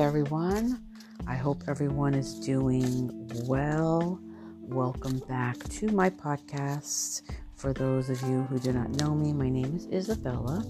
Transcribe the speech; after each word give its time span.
everyone. 0.00 0.82
I 1.26 1.36
hope 1.36 1.62
everyone 1.68 2.12
is 2.12 2.34
doing 2.40 3.10
well. 3.46 4.20
Welcome 4.60 5.20
back 5.20 5.56
to 5.70 5.88
my 5.88 6.10
podcast. 6.10 7.22
For 7.56 7.72
those 7.72 8.10
of 8.10 8.20
you 8.22 8.42
who 8.42 8.58
do 8.58 8.74
not 8.74 8.90
know 8.90 9.14
me, 9.14 9.32
my 9.32 9.48
name 9.48 9.74
is 9.74 9.86
Isabella, 9.86 10.62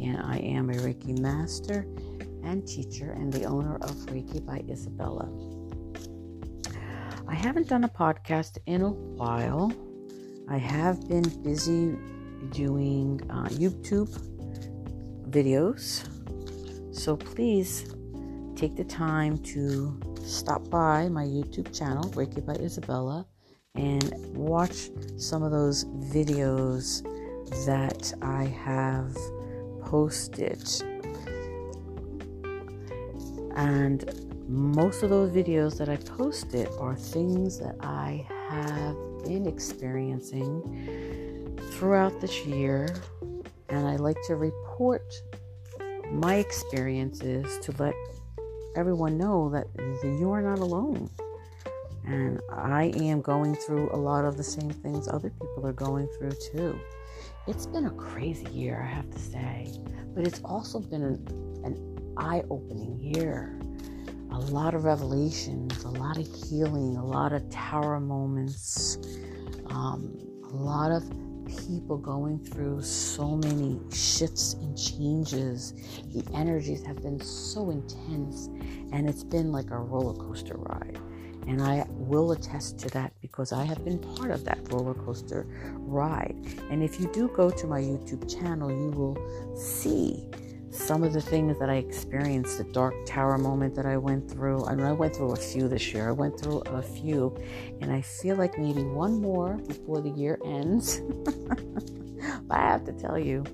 and 0.00 0.18
I 0.18 0.36
am 0.38 0.70
a 0.70 0.74
Reiki 0.74 1.18
master 1.18 1.86
and 2.44 2.64
teacher 2.68 3.10
and 3.10 3.32
the 3.32 3.46
owner 3.46 3.78
of 3.78 3.90
Reiki 4.06 4.46
by 4.46 4.62
Isabella. 4.70 5.28
I 7.26 7.34
haven't 7.34 7.66
done 7.66 7.82
a 7.82 7.88
podcast 7.88 8.58
in 8.66 8.82
a 8.82 8.90
while. 8.90 9.72
I 10.48 10.58
have 10.58 11.08
been 11.08 11.28
busy 11.42 11.98
doing 12.52 13.20
uh, 13.28 13.48
YouTube 13.48 14.16
videos. 15.30 16.06
So 16.94 17.16
please 17.16 17.92
take 18.58 18.74
the 18.74 18.82
time 18.82 19.38
to 19.38 19.96
stop 20.24 20.68
by 20.68 21.08
my 21.08 21.24
YouTube 21.24 21.72
channel, 21.76 22.02
Reiki 22.10 22.44
by 22.44 22.54
Isabella, 22.54 23.24
and 23.76 24.12
watch 24.36 24.90
some 25.16 25.44
of 25.44 25.52
those 25.52 25.84
videos 25.84 27.04
that 27.66 28.12
I 28.20 28.46
have 28.46 29.16
posted. 29.84 30.60
And 33.54 34.26
most 34.48 35.04
of 35.04 35.10
those 35.10 35.30
videos 35.30 35.78
that 35.78 35.88
I 35.88 35.96
posted 35.96 36.66
are 36.80 36.96
things 36.96 37.60
that 37.60 37.76
I 37.78 38.26
have 38.48 38.96
been 39.22 39.46
experiencing 39.46 41.56
throughout 41.74 42.20
this 42.20 42.44
year. 42.44 42.88
And 43.68 43.86
I 43.86 43.96
like 43.96 44.16
to 44.26 44.34
report 44.34 45.14
my 46.10 46.36
experiences 46.36 47.64
to 47.64 47.72
let 47.78 47.94
everyone 48.76 49.18
know 49.18 49.50
that 49.50 49.66
you 50.02 50.30
are 50.30 50.42
not 50.42 50.58
alone. 50.58 51.10
And 52.06 52.40
I 52.50 52.92
am 52.96 53.20
going 53.20 53.54
through 53.54 53.90
a 53.92 53.96
lot 53.96 54.24
of 54.24 54.36
the 54.36 54.44
same 54.44 54.70
things 54.70 55.08
other 55.08 55.30
people 55.30 55.66
are 55.66 55.72
going 55.72 56.08
through 56.18 56.32
too. 56.52 56.78
It's 57.46 57.66
been 57.66 57.86
a 57.86 57.90
crazy 57.90 58.48
year, 58.50 58.82
I 58.82 58.94
have 58.94 59.10
to 59.10 59.18
say, 59.18 59.72
but 60.14 60.26
it's 60.26 60.40
also 60.44 60.80
been 60.80 61.02
an, 61.02 61.62
an 61.64 62.14
eye 62.16 62.44
opening 62.50 62.98
year. 62.98 63.60
A 64.30 64.38
lot 64.38 64.74
of 64.74 64.84
revelations, 64.84 65.84
a 65.84 65.88
lot 65.88 66.18
of 66.18 66.26
healing, 66.26 66.96
a 66.96 67.04
lot 67.04 67.32
of 67.32 67.48
tower 67.50 67.98
moments, 68.00 68.98
um, 69.66 70.18
a 70.50 70.54
lot 70.54 70.90
of 70.90 71.02
people 71.48 71.96
going 71.96 72.38
through 72.44 72.82
so 72.82 73.36
many 73.36 73.80
shifts 73.92 74.54
and 74.54 74.76
changes. 74.76 75.74
The 76.14 76.24
energies 76.34 76.84
have 76.84 77.02
been 77.02 77.20
so 77.20 77.70
intense, 77.70 78.46
and 78.92 79.08
it's 79.08 79.24
been 79.24 79.52
like 79.52 79.70
a 79.70 79.78
roller 79.78 80.14
coaster 80.14 80.56
ride. 80.56 80.98
And 81.46 81.62
I 81.62 81.86
will 81.88 82.32
attest 82.32 82.78
to 82.80 82.88
that 82.90 83.12
because 83.22 83.52
I 83.52 83.64
have 83.64 83.82
been 83.84 83.98
part 83.98 84.30
of 84.30 84.44
that 84.44 84.58
roller 84.70 84.92
coaster 84.92 85.46
ride. 85.76 86.36
And 86.70 86.82
if 86.82 87.00
you 87.00 87.10
do 87.12 87.28
go 87.28 87.48
to 87.48 87.66
my 87.66 87.80
YouTube 87.80 88.30
channel, 88.30 88.70
you 88.70 88.90
will 88.90 89.16
see 89.56 90.26
some 90.78 91.02
of 91.02 91.12
the 91.12 91.20
things 91.20 91.58
that 91.58 91.68
I 91.68 91.74
experienced, 91.74 92.58
the 92.58 92.64
dark 92.64 92.94
tower 93.04 93.36
moment 93.36 93.74
that 93.74 93.86
I 93.86 93.96
went 93.96 94.30
through. 94.30 94.64
I 94.64 94.74
mean, 94.74 94.86
I 94.86 94.92
went 94.92 95.14
through 95.14 95.32
a 95.32 95.36
few 95.36 95.68
this 95.68 95.92
year. 95.92 96.08
I 96.08 96.12
went 96.12 96.40
through 96.40 96.60
a 96.60 96.82
few, 96.82 97.36
and 97.80 97.92
I 97.92 98.00
feel 98.00 98.36
like 98.36 98.58
maybe 98.58 98.82
one 98.82 99.20
more 99.20 99.54
before 99.54 100.00
the 100.00 100.10
year 100.10 100.38
ends. 100.44 101.00
but 102.46 102.58
I 102.58 102.60
have 102.60 102.84
to 102.86 102.92
tell 102.92 103.18
you, 103.18 103.44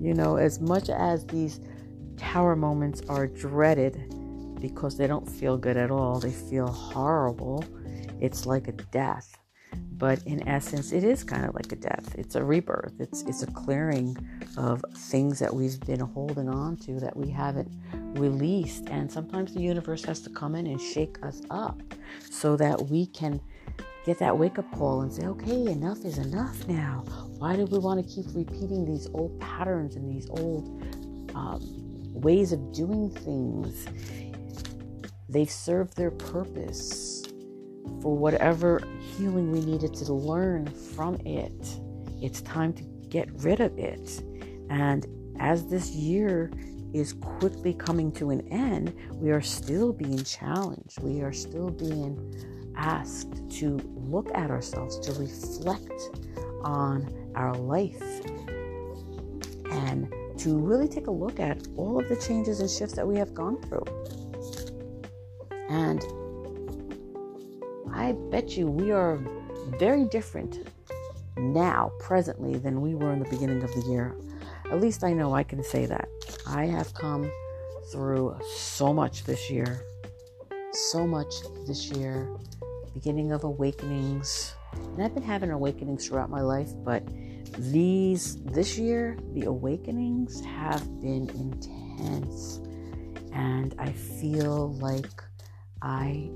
you 0.00 0.14
know, 0.14 0.36
as 0.36 0.60
much 0.60 0.90
as 0.90 1.26
these 1.26 1.60
tower 2.16 2.56
moments 2.56 3.02
are 3.08 3.26
dreaded 3.26 4.60
because 4.60 4.96
they 4.96 5.06
don't 5.06 5.28
feel 5.28 5.56
good 5.56 5.76
at 5.76 5.90
all, 5.90 6.18
they 6.18 6.32
feel 6.32 6.68
horrible. 6.68 7.64
It's 8.20 8.46
like 8.46 8.68
a 8.68 8.72
death 8.72 9.36
but 9.92 10.22
in 10.24 10.46
essence 10.48 10.92
it 10.92 11.04
is 11.04 11.24
kind 11.24 11.44
of 11.44 11.54
like 11.54 11.70
a 11.72 11.76
death. 11.76 12.14
It's 12.16 12.34
a 12.34 12.44
rebirth. 12.44 12.94
It's 12.98 13.22
it's 13.22 13.42
a 13.42 13.46
clearing 13.46 14.16
of 14.56 14.84
things 14.94 15.38
that 15.38 15.54
we've 15.54 15.80
been 15.80 16.00
holding 16.00 16.48
on 16.48 16.76
to 16.78 17.00
that 17.00 17.16
we 17.16 17.30
haven't 17.30 17.70
released. 18.18 18.88
And 18.88 19.10
sometimes 19.10 19.54
the 19.54 19.60
universe 19.60 20.04
has 20.04 20.20
to 20.20 20.30
come 20.30 20.54
in 20.54 20.66
and 20.66 20.80
shake 20.80 21.16
us 21.24 21.42
up 21.50 21.80
so 22.30 22.56
that 22.56 22.88
we 22.88 23.06
can 23.06 23.40
get 24.04 24.18
that 24.18 24.36
wake 24.36 24.58
up 24.58 24.70
call 24.72 25.00
and 25.00 25.12
say 25.12 25.26
okay 25.26 25.66
enough 25.66 26.04
is 26.04 26.18
enough 26.18 26.66
now. 26.68 27.04
Why 27.38 27.56
do 27.56 27.64
we 27.64 27.78
want 27.78 28.06
to 28.06 28.14
keep 28.14 28.26
repeating 28.34 28.84
these 28.84 29.08
old 29.14 29.40
patterns 29.40 29.96
and 29.96 30.10
these 30.10 30.28
old 30.30 30.82
um, 31.34 31.60
ways 32.12 32.52
of 32.52 32.72
doing 32.72 33.10
things? 33.10 33.86
They've 35.28 35.50
served 35.50 35.96
their 35.96 36.10
purpose 36.10 37.23
for 38.00 38.16
whatever 38.16 38.82
healing 38.98 39.50
we 39.52 39.60
needed 39.60 39.94
to 39.94 40.12
learn 40.12 40.66
from 40.66 41.14
it. 41.26 41.80
It's 42.22 42.40
time 42.42 42.72
to 42.74 42.82
get 43.08 43.28
rid 43.42 43.60
of 43.60 43.78
it. 43.78 44.22
And 44.70 45.06
as 45.38 45.66
this 45.66 45.90
year 45.90 46.50
is 46.92 47.12
quickly 47.12 47.74
coming 47.74 48.12
to 48.12 48.30
an 48.30 48.46
end, 48.52 48.94
we 49.14 49.30
are 49.30 49.42
still 49.42 49.92
being 49.92 50.22
challenged. 50.22 51.02
We 51.02 51.22
are 51.22 51.32
still 51.32 51.70
being 51.70 52.72
asked 52.76 53.50
to 53.58 53.78
look 53.94 54.30
at 54.34 54.50
ourselves, 54.50 54.98
to 55.00 55.12
reflect 55.14 55.92
on 56.62 57.32
our 57.34 57.54
life, 57.54 58.02
and 59.70 60.12
to 60.38 60.58
really 60.58 60.88
take 60.88 61.06
a 61.06 61.10
look 61.10 61.40
at 61.40 61.66
all 61.76 62.00
of 62.00 62.08
the 62.08 62.16
changes 62.16 62.60
and 62.60 62.70
shifts 62.70 62.94
that 62.94 63.06
we 63.06 63.16
have 63.16 63.34
gone 63.34 63.60
through. 63.62 63.84
And 65.68 66.04
I 68.04 68.12
bet 68.12 68.54
you 68.54 68.66
we 68.66 68.90
are 68.90 69.18
very 69.78 70.04
different 70.04 70.68
now, 71.38 71.90
presently, 71.98 72.58
than 72.58 72.82
we 72.82 72.94
were 72.94 73.10
in 73.14 73.18
the 73.18 73.28
beginning 73.30 73.62
of 73.62 73.72
the 73.74 73.80
year. 73.90 74.14
At 74.70 74.78
least 74.78 75.04
I 75.04 75.14
know 75.14 75.34
I 75.34 75.42
can 75.42 75.64
say 75.64 75.86
that. 75.86 76.06
I 76.46 76.66
have 76.66 76.92
come 76.92 77.30
through 77.90 78.36
so 78.56 78.92
much 78.92 79.24
this 79.24 79.50
year. 79.50 79.86
So 80.72 81.06
much 81.06 81.32
this 81.66 81.88
year. 81.92 82.28
Beginning 82.92 83.32
of 83.32 83.44
awakenings. 83.44 84.54
And 84.74 85.02
I've 85.02 85.14
been 85.14 85.22
having 85.22 85.50
awakenings 85.50 86.06
throughout 86.06 86.28
my 86.28 86.42
life, 86.42 86.72
but 86.84 87.02
these, 87.56 88.36
this 88.44 88.76
year, 88.76 89.16
the 89.32 89.44
awakenings 89.44 90.44
have 90.44 91.00
been 91.00 91.30
intense. 91.30 92.60
And 93.32 93.74
I 93.78 93.92
feel 93.92 94.74
like 94.74 95.22
I 95.80 96.30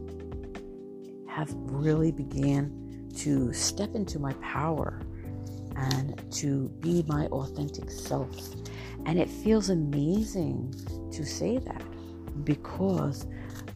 have 1.38 1.54
really 1.54 2.10
began 2.10 3.09
to 3.15 3.53
step 3.53 3.94
into 3.94 4.19
my 4.19 4.32
power 4.34 5.00
and 5.76 6.21
to 6.32 6.69
be 6.81 7.04
my 7.06 7.26
authentic 7.26 7.93
self. 7.93 8.28
And 9.06 9.21
it 9.21 9.31
feels 9.31 9.71
amazing 9.71 10.75
to 11.12 11.25
say 11.25 11.59
that 11.59 11.84
because 12.44 13.28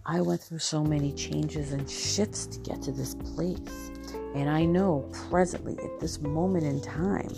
I 0.05 0.21
went 0.21 0.41
through 0.41 0.59
so 0.59 0.83
many 0.83 1.13
changes 1.13 1.73
and 1.73 1.89
shifts 1.89 2.47
to 2.47 2.59
get 2.59 2.83
to 2.83 2.91
this 2.91 3.15
place. 3.15 3.93
And 4.35 4.51
I 4.51 4.65
know 4.65 5.09
presently, 5.31 5.79
at 5.79 6.01
this 6.01 6.21
moment 6.21 6.65
in 6.65 6.81
time, 6.81 7.33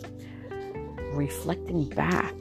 reflecting 1.12 1.87
back 1.91 2.35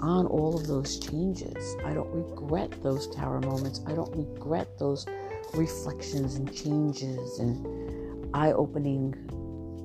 on 0.00 0.26
all 0.26 0.56
of 0.58 0.66
those 0.66 0.98
changes, 0.98 1.76
I 1.84 1.94
don't 1.94 2.10
regret 2.10 2.82
those 2.82 3.06
tower 3.14 3.40
moments. 3.40 3.82
I 3.86 3.92
don't 3.92 4.14
regret 4.16 4.76
those 4.80 5.06
reflections 5.54 6.36
and 6.36 6.54
changes 6.54 7.38
and 7.38 8.34
eye 8.34 8.52
opening 8.52 9.14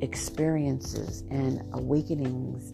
experiences 0.01 1.23
and 1.31 1.61
awakenings 1.73 2.73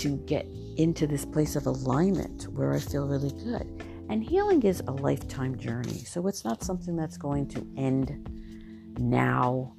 to 0.00 0.16
get 0.26 0.46
into 0.76 1.06
this 1.06 1.24
place 1.24 1.56
of 1.56 1.66
alignment 1.66 2.44
where 2.52 2.72
I 2.72 2.78
feel 2.78 3.08
really 3.08 3.32
good. 3.42 3.84
And 4.08 4.22
healing 4.22 4.62
is 4.62 4.80
a 4.86 4.92
lifetime 4.92 5.58
journey. 5.58 5.98
So 6.04 6.26
it's 6.28 6.44
not 6.44 6.62
something 6.62 6.96
that's 6.96 7.16
going 7.16 7.48
to 7.48 7.66
end 7.76 8.28
now. 8.98 9.74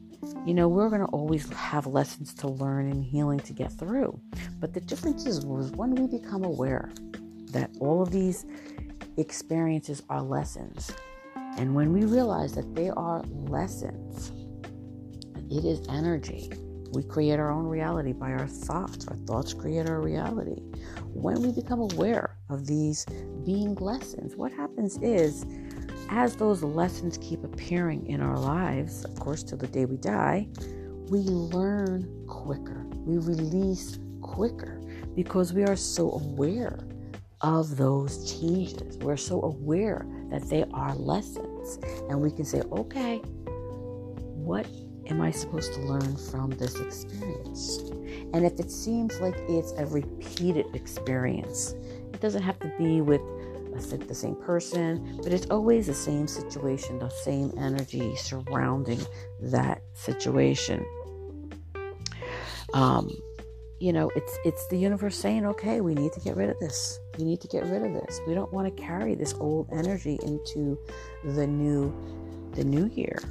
You 0.45 0.53
know, 0.53 0.67
we're 0.67 0.89
going 0.89 1.01
to 1.01 1.07
always 1.07 1.49
have 1.53 1.87
lessons 1.87 2.33
to 2.35 2.47
learn 2.47 2.91
and 2.91 3.03
healing 3.03 3.39
to 3.39 3.53
get 3.53 3.71
through. 3.71 4.19
But 4.59 4.73
the 4.73 4.81
difference 4.81 5.25
is 5.25 5.45
when 5.45 5.95
we 5.95 6.07
become 6.07 6.43
aware 6.43 6.91
that 7.51 7.71
all 7.79 8.01
of 8.01 8.11
these 8.11 8.45
experiences 9.17 10.03
are 10.09 10.21
lessons 10.21 10.91
and 11.57 11.73
when 11.75 11.91
we 11.93 12.05
realize 12.05 12.53
that 12.55 12.75
they 12.75 12.89
are 12.89 13.23
lessons, 13.29 14.31
it 15.51 15.65
is 15.65 15.85
energy. 15.89 16.51
We 16.91 17.03
create 17.03 17.39
our 17.39 17.51
own 17.51 17.65
reality 17.65 18.13
by 18.13 18.31
our 18.31 18.47
thoughts. 18.47 19.07
Our 19.07 19.15
thoughts 19.15 19.53
create 19.53 19.89
our 19.89 20.01
reality. 20.01 20.61
When 21.13 21.41
we 21.41 21.51
become 21.51 21.79
aware 21.79 22.37
of 22.49 22.65
these 22.65 23.05
being 23.45 23.75
lessons, 23.75 24.35
what 24.35 24.51
happens 24.51 24.97
is, 25.01 25.45
as 26.09 26.35
those 26.35 26.63
lessons 26.63 27.17
keep 27.21 27.43
appearing 27.43 28.07
in 28.07 28.21
our 28.21 28.37
lives, 28.37 29.05
of 29.05 29.19
course, 29.19 29.43
till 29.43 29.57
the 29.57 29.67
day 29.67 29.85
we 29.85 29.97
die, 29.97 30.47
we 31.09 31.19
learn 31.19 32.25
quicker. 32.27 32.85
We 33.05 33.17
release 33.17 33.99
quicker 34.21 34.81
because 35.15 35.53
we 35.53 35.63
are 35.63 35.75
so 35.75 36.11
aware 36.11 36.79
of 37.41 37.77
those 37.77 38.39
changes. 38.39 38.97
We're 38.97 39.17
so 39.17 39.41
aware 39.41 40.05
that 40.29 40.49
they 40.49 40.63
are 40.73 40.95
lessons. 40.95 41.79
And 42.09 42.21
we 42.21 42.31
can 42.31 42.45
say, 42.45 42.61
okay, 42.71 43.17
what 44.35 44.67
am 45.07 45.21
I 45.21 45.31
supposed 45.31 45.73
to 45.73 45.81
learn 45.81 46.15
from 46.17 46.51
this 46.51 46.79
experience? 46.79 47.79
And 48.33 48.45
if 48.45 48.59
it 48.59 48.71
seems 48.71 49.19
like 49.19 49.35
it's 49.47 49.71
a 49.73 49.85
repeated 49.85 50.67
experience, 50.75 51.73
it 52.13 52.19
doesn't 52.19 52.43
have 52.43 52.59
to 52.59 52.71
be 52.77 53.01
with 53.01 53.21
the 53.79 54.15
same 54.15 54.35
person, 54.35 55.19
but 55.23 55.31
it's 55.31 55.45
always 55.47 55.87
the 55.87 55.93
same 55.93 56.27
situation, 56.27 56.99
the 56.99 57.09
same 57.09 57.53
energy 57.57 58.13
surrounding 58.15 58.99
that 59.41 59.81
situation. 59.93 60.85
Um, 62.73 63.09
you 63.79 63.93
know, 63.93 64.11
it's 64.15 64.37
it's 64.43 64.67
the 64.67 64.77
universe 64.77 65.15
saying, 65.15 65.45
okay, 65.45 65.79
we 65.79 65.95
need 65.95 66.11
to 66.13 66.19
get 66.19 66.35
rid 66.35 66.49
of 66.49 66.59
this. 66.59 66.99
We 67.19 67.25
need 67.25 67.41
to 67.41 67.49
get 67.49 67.65
rid 67.65 67.83
of 67.83 67.93
this. 67.93 68.21
We 68.25 68.33
don't 68.33 68.51
want 68.53 68.73
to 68.73 68.81
carry 68.81 69.13
this 69.13 69.33
old 69.33 69.67
energy 69.73 70.17
into 70.23 70.79
the 71.25 71.45
new 71.45 71.93
the 72.53 72.63
new 72.63 72.87
year. 72.87 73.21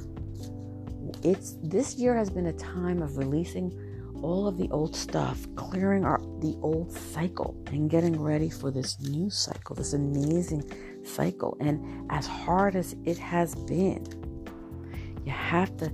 It's 1.23 1.57
this 1.63 1.95
year 1.95 2.15
has 2.15 2.29
been 2.29 2.45
a 2.45 2.53
time 2.53 3.01
of 3.01 3.17
releasing 3.17 3.73
all 4.21 4.47
of 4.47 4.59
the 4.59 4.69
old 4.69 4.95
stuff, 4.95 5.47
clearing 5.55 6.05
our 6.05 6.19
the 6.39 6.55
old 6.61 6.91
cycle 6.91 7.59
and 7.67 7.89
getting 7.89 8.21
ready 8.21 8.49
for 8.49 8.69
this 8.69 8.99
new 8.99 9.31
cycle, 9.31 9.75
this 9.75 9.93
amazing 9.93 10.63
cycle. 11.03 11.57
And 11.59 12.11
as 12.11 12.27
hard 12.27 12.75
as 12.75 12.95
it 13.05 13.17
has 13.17 13.55
been, 13.55 14.05
you 15.25 15.31
have 15.31 15.75
to 15.77 15.91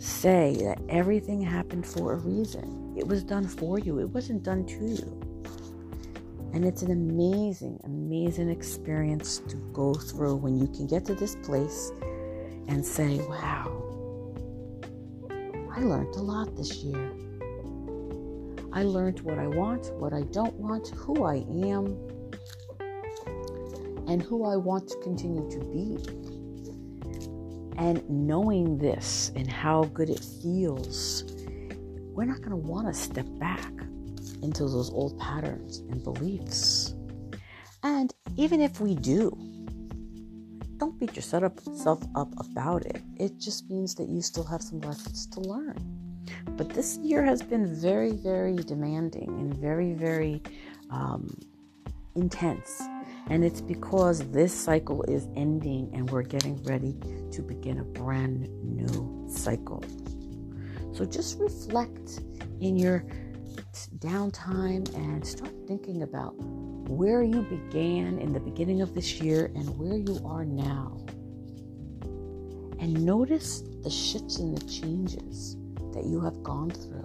say 0.00 0.56
that 0.62 0.80
everything 0.88 1.40
happened 1.40 1.86
for 1.86 2.14
a 2.14 2.16
reason. 2.16 2.94
It 2.98 3.06
was 3.06 3.22
done 3.22 3.46
for 3.46 3.78
you. 3.78 4.00
It 4.00 4.10
wasn't 4.10 4.42
done 4.42 4.66
to 4.66 4.84
you. 4.84 5.17
And 6.52 6.64
it's 6.64 6.82
an 6.82 6.90
amazing, 6.90 7.78
amazing 7.84 8.48
experience 8.48 9.38
to 9.48 9.56
go 9.72 9.94
through 9.94 10.36
when 10.36 10.58
you 10.58 10.66
can 10.68 10.86
get 10.86 11.04
to 11.06 11.14
this 11.14 11.36
place 11.36 11.92
and 12.68 12.84
say, 12.84 13.18
wow, 13.18 13.84
I 15.74 15.80
learned 15.80 16.14
a 16.16 16.22
lot 16.22 16.56
this 16.56 16.76
year. 16.76 17.12
I 18.72 18.82
learned 18.82 19.20
what 19.20 19.38
I 19.38 19.46
want, 19.46 19.92
what 19.94 20.12
I 20.12 20.22
don't 20.22 20.54
want, 20.54 20.88
who 20.88 21.24
I 21.24 21.36
am, 21.66 21.96
and 24.08 24.22
who 24.22 24.44
I 24.44 24.56
want 24.56 24.88
to 24.88 24.96
continue 24.98 25.48
to 25.50 25.58
be. 25.60 25.98
And 27.76 28.08
knowing 28.08 28.78
this 28.78 29.30
and 29.36 29.48
how 29.48 29.84
good 29.84 30.10
it 30.10 30.20
feels, 30.42 31.24
we're 32.12 32.24
not 32.24 32.38
going 32.38 32.50
to 32.50 32.56
want 32.56 32.88
to 32.88 32.94
step 32.94 33.26
back 33.38 33.72
into 34.42 34.62
those 34.64 34.90
old 34.90 35.18
patterns 35.18 35.78
and 35.78 36.02
beliefs. 36.02 36.94
And 37.82 38.12
even 38.36 38.60
if 38.60 38.80
we 38.80 38.94
do, 38.94 39.30
don't 40.78 40.98
beat 40.98 41.16
yourself 41.16 42.02
up 42.14 42.32
about 42.38 42.86
it. 42.86 43.02
It 43.16 43.38
just 43.38 43.68
means 43.68 43.94
that 43.96 44.08
you 44.08 44.22
still 44.22 44.44
have 44.44 44.62
some 44.62 44.80
lessons 44.80 45.26
to 45.28 45.40
learn. 45.40 45.76
But 46.56 46.70
this 46.70 46.98
year 46.98 47.24
has 47.24 47.42
been 47.42 47.74
very, 47.74 48.12
very 48.12 48.56
demanding 48.56 49.28
and 49.28 49.54
very, 49.54 49.92
very 49.92 50.42
um, 50.90 51.28
intense. 52.14 52.82
And 53.30 53.44
it's 53.44 53.60
because 53.60 54.28
this 54.30 54.52
cycle 54.52 55.02
is 55.04 55.28
ending 55.36 55.90
and 55.92 56.10
we're 56.10 56.22
getting 56.22 56.62
ready 56.64 56.96
to 57.32 57.42
begin 57.42 57.78
a 57.78 57.84
brand 57.84 58.48
new 58.64 59.26
cycle. 59.28 59.84
So 60.92 61.04
just 61.04 61.38
reflect 61.38 62.20
in 62.60 62.76
your 62.76 63.04
downtime 63.98 64.92
and 64.94 65.26
start 65.26 65.52
thinking 65.66 66.02
about 66.02 66.34
where 66.88 67.22
you 67.22 67.42
began 67.42 68.18
in 68.18 68.32
the 68.32 68.40
beginning 68.40 68.80
of 68.80 68.94
this 68.94 69.20
year 69.20 69.46
and 69.54 69.68
where 69.78 69.96
you 69.96 70.20
are 70.24 70.44
now. 70.44 70.96
And 72.80 73.04
notice 73.04 73.62
the 73.82 73.90
shifts 73.90 74.38
and 74.38 74.56
the 74.56 74.64
changes 74.66 75.56
that 75.92 76.04
you 76.04 76.20
have 76.20 76.42
gone 76.42 76.70
through. 76.70 77.04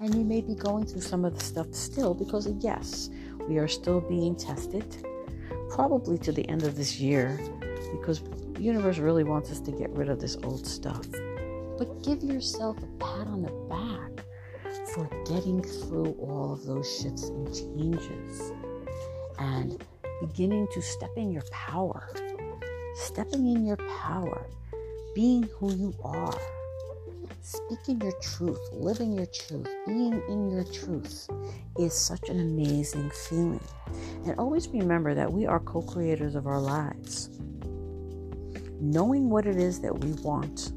And 0.00 0.14
you 0.14 0.24
may 0.24 0.40
be 0.40 0.54
going 0.54 0.86
through 0.86 1.00
some 1.00 1.24
of 1.24 1.36
the 1.36 1.44
stuff 1.44 1.72
still 1.72 2.14
because, 2.14 2.48
yes, 2.60 3.10
we 3.48 3.58
are 3.58 3.68
still 3.68 4.00
being 4.00 4.36
tested, 4.36 5.04
probably 5.70 6.18
to 6.18 6.32
the 6.32 6.48
end 6.48 6.62
of 6.62 6.76
this 6.76 7.00
year, 7.00 7.40
because 7.92 8.22
the 8.54 8.60
universe 8.60 8.98
really 8.98 9.24
wants 9.24 9.50
us 9.50 9.60
to 9.60 9.72
get 9.72 9.90
rid 9.90 10.08
of 10.08 10.20
this 10.20 10.36
old 10.44 10.66
stuff. 10.66 11.06
But 11.78 12.02
give 12.02 12.22
yourself 12.22 12.76
a 12.78 12.86
pat 12.98 13.26
on 13.26 13.42
the 13.42 13.52
back 13.68 13.97
for 14.98 15.24
getting 15.24 15.62
through 15.62 16.12
all 16.18 16.52
of 16.52 16.64
those 16.64 17.00
shifts 17.00 17.28
and 17.28 17.46
changes 17.54 18.52
and 19.38 19.84
beginning 20.20 20.66
to 20.72 20.82
step 20.82 21.10
in 21.16 21.30
your 21.30 21.44
power. 21.52 22.12
Stepping 22.96 23.46
in 23.46 23.64
your 23.64 23.76
power 23.76 24.44
being 25.14 25.48
who 25.58 25.74
you 25.74 25.94
are, 26.04 26.40
speaking 27.42 28.00
your 28.00 28.12
truth, 28.20 28.60
living 28.72 29.12
your 29.12 29.26
truth, 29.26 29.68
being 29.86 30.22
in 30.28 30.50
your 30.50 30.64
truth 30.64 31.28
is 31.78 31.92
such 31.92 32.28
an 32.28 32.40
amazing 32.40 33.10
feeling. 33.10 33.64
And 34.24 34.38
always 34.38 34.68
remember 34.68 35.14
that 35.14 35.32
we 35.32 35.46
are 35.46 35.60
co 35.60 35.82
creators 35.82 36.34
of 36.34 36.46
our 36.46 36.60
lives. 36.60 37.30
Knowing 38.80 39.28
what 39.28 39.46
it 39.46 39.56
is 39.56 39.80
that 39.80 39.98
we 40.04 40.12
want 40.22 40.72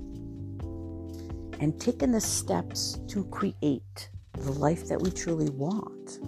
and 1.61 1.79
taking 1.79 2.11
the 2.11 2.19
steps 2.19 2.99
to 3.07 3.23
create 3.25 4.09
the 4.33 4.51
life 4.51 4.87
that 4.87 4.99
we 4.99 5.11
truly 5.11 5.49
want, 5.51 6.19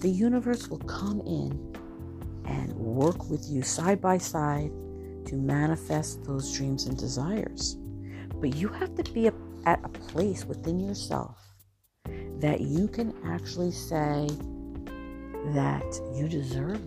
the 0.00 0.08
universe 0.08 0.68
will 0.68 0.78
come 0.78 1.20
in 1.20 1.76
and 2.46 2.72
work 2.74 3.30
with 3.30 3.46
you 3.48 3.62
side 3.62 4.00
by 4.00 4.18
side 4.18 4.72
to 5.26 5.36
manifest 5.36 6.24
those 6.24 6.56
dreams 6.56 6.86
and 6.86 6.96
desires. 6.98 7.76
But 8.36 8.56
you 8.56 8.68
have 8.68 8.94
to 8.96 9.12
be 9.12 9.28
at 9.28 9.84
a 9.84 9.88
place 9.88 10.44
within 10.44 10.80
yourself 10.80 11.38
that 12.40 12.60
you 12.60 12.88
can 12.88 13.14
actually 13.24 13.70
say 13.70 14.26
that 15.54 16.00
you 16.14 16.26
deserve 16.28 16.80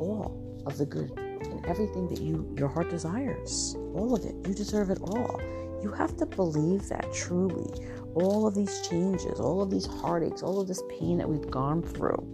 all 0.00 0.62
of 0.66 0.78
the 0.78 0.86
good 0.86 1.12
and 1.16 1.64
everything 1.66 2.08
that 2.08 2.20
you 2.20 2.52
your 2.58 2.68
heart 2.68 2.90
desires. 2.90 3.76
All 3.94 4.14
of 4.14 4.24
it. 4.24 4.34
You 4.48 4.54
deserve 4.54 4.90
it 4.90 4.98
all. 5.02 5.40
You 5.82 5.92
have 5.92 6.16
to 6.18 6.26
believe 6.26 6.88
that 6.88 7.12
truly. 7.12 7.86
All 8.14 8.46
of 8.46 8.54
these 8.54 8.86
changes, 8.88 9.38
all 9.40 9.62
of 9.62 9.70
these 9.70 9.86
heartaches, 9.86 10.42
all 10.42 10.60
of 10.60 10.68
this 10.68 10.82
pain 10.88 11.18
that 11.18 11.28
we've 11.28 11.50
gone 11.50 11.82
through 11.82 12.26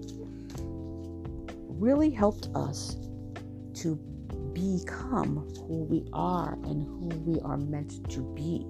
really 1.79 2.11
helped 2.11 2.49
us 2.55 2.97
to 3.75 3.97
become 4.55 5.47
who 5.69 5.85
we 5.85 6.07
are 6.13 6.55
and 6.65 6.83
who 6.83 7.09
we 7.21 7.41
are 7.41 7.59
meant 7.59 8.09
to 8.11 8.23
be. 8.35 8.67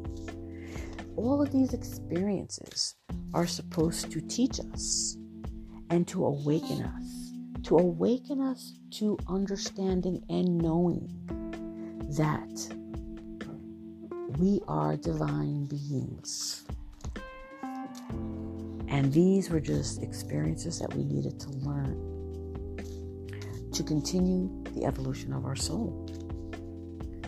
All 1.17 1.41
of 1.41 1.53
these 1.53 1.73
experiences 1.73 2.97
are 3.33 3.47
supposed 3.47 4.11
to 4.11 4.21
teach 4.21 4.59
us 4.73 5.17
and 5.91 6.07
to 6.09 6.27
awaken 6.27 6.83
us, 6.83 7.33
to 7.63 7.79
awaken 7.79 8.41
us 8.41 8.79
to 8.93 9.17
understanding 9.29 10.23
and 10.29 10.59
knowing 10.59 11.09
that 12.17 12.75
we 14.39 14.61
are 14.69 14.97
divine 14.97 15.65
beings. 15.65 16.65
And 18.89 19.13
these 19.13 19.49
were 19.51 19.61
just 19.61 20.03
experiences 20.03 20.79
that 20.79 20.93
we 20.95 21.05
needed 21.05 21.41
to 21.41 21.49
learn 21.51 22.17
to 23.73 23.83
continue 23.83 24.51
the 24.75 24.85
evolution 24.85 25.33
of 25.33 25.45
our 25.45 25.57
soul. 25.57 26.07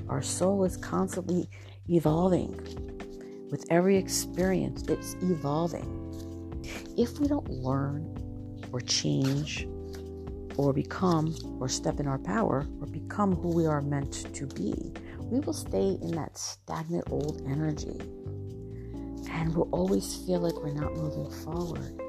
Our 0.09 0.23
soul 0.23 0.65
is 0.65 0.77
constantly 0.77 1.49
evolving. 1.89 2.53
With 3.51 3.65
every 3.71 3.97
experience, 3.97 4.83
it's 4.89 5.15
evolving. 5.23 6.63
If 6.97 7.19
we 7.19 7.29
don't 7.29 7.49
learn 7.49 8.15
or 8.73 8.81
change 8.81 9.67
or 10.59 10.73
become 10.73 11.35
or 11.61 11.69
step 11.69 12.01
in 12.01 12.07
our 12.07 12.19
power 12.19 12.67
or 12.81 12.87
become 12.89 13.35
who 13.35 13.49
we 13.49 13.65
are 13.65 13.81
meant 13.81 14.35
to 14.35 14.47
be, 14.49 14.93
we 15.23 15.41
will 15.41 15.55
stay 15.55 15.97
in 16.03 16.11
that 16.11 16.37
stagnant 16.37 17.05
old 17.11 17.41
energy 17.49 17.99
and 19.31 19.55
we'll 19.55 19.69
always 19.71 20.17
feel 20.27 20.41
like 20.41 20.55
we're 20.57 20.73
not 20.73 20.95
moving 20.95 21.31
forward. 21.45 22.01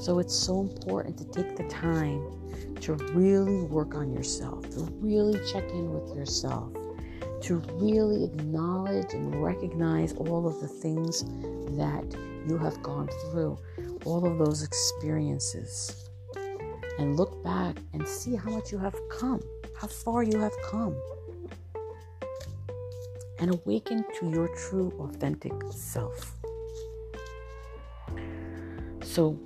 So 0.00 0.18
it's 0.18 0.34
so 0.34 0.60
important 0.60 1.18
to 1.18 1.24
take 1.26 1.56
the 1.56 1.68
time 1.68 2.74
to 2.80 2.94
really 3.12 3.62
work 3.62 3.94
on 3.94 4.12
yourself, 4.12 4.68
to 4.70 4.80
really 5.00 5.38
check 5.52 5.68
in 5.70 5.92
with 5.92 6.16
yourself, 6.16 6.72
to 7.42 7.56
really 7.74 8.24
acknowledge 8.24 9.12
and 9.12 9.42
recognize 9.42 10.14
all 10.14 10.46
of 10.46 10.60
the 10.60 10.68
things 10.68 11.22
that 11.76 12.04
you 12.48 12.56
have 12.58 12.82
gone 12.82 13.08
through, 13.30 13.58
all 14.04 14.26
of 14.26 14.38
those 14.38 14.62
experiences, 14.62 16.08
and 16.98 17.16
look 17.16 17.42
back 17.42 17.76
and 17.92 18.06
see 18.06 18.34
how 18.36 18.50
much 18.50 18.70
you 18.72 18.78
have 18.78 18.94
come, 19.10 19.40
how 19.76 19.86
far 19.86 20.22
you 20.22 20.38
have 20.38 20.54
come, 20.64 20.96
and 23.38 23.52
awaken 23.52 24.04
to 24.18 24.30
your 24.30 24.48
true, 24.48 24.92
authentic 25.00 25.52
self. 25.70 26.36
So, 29.02 29.38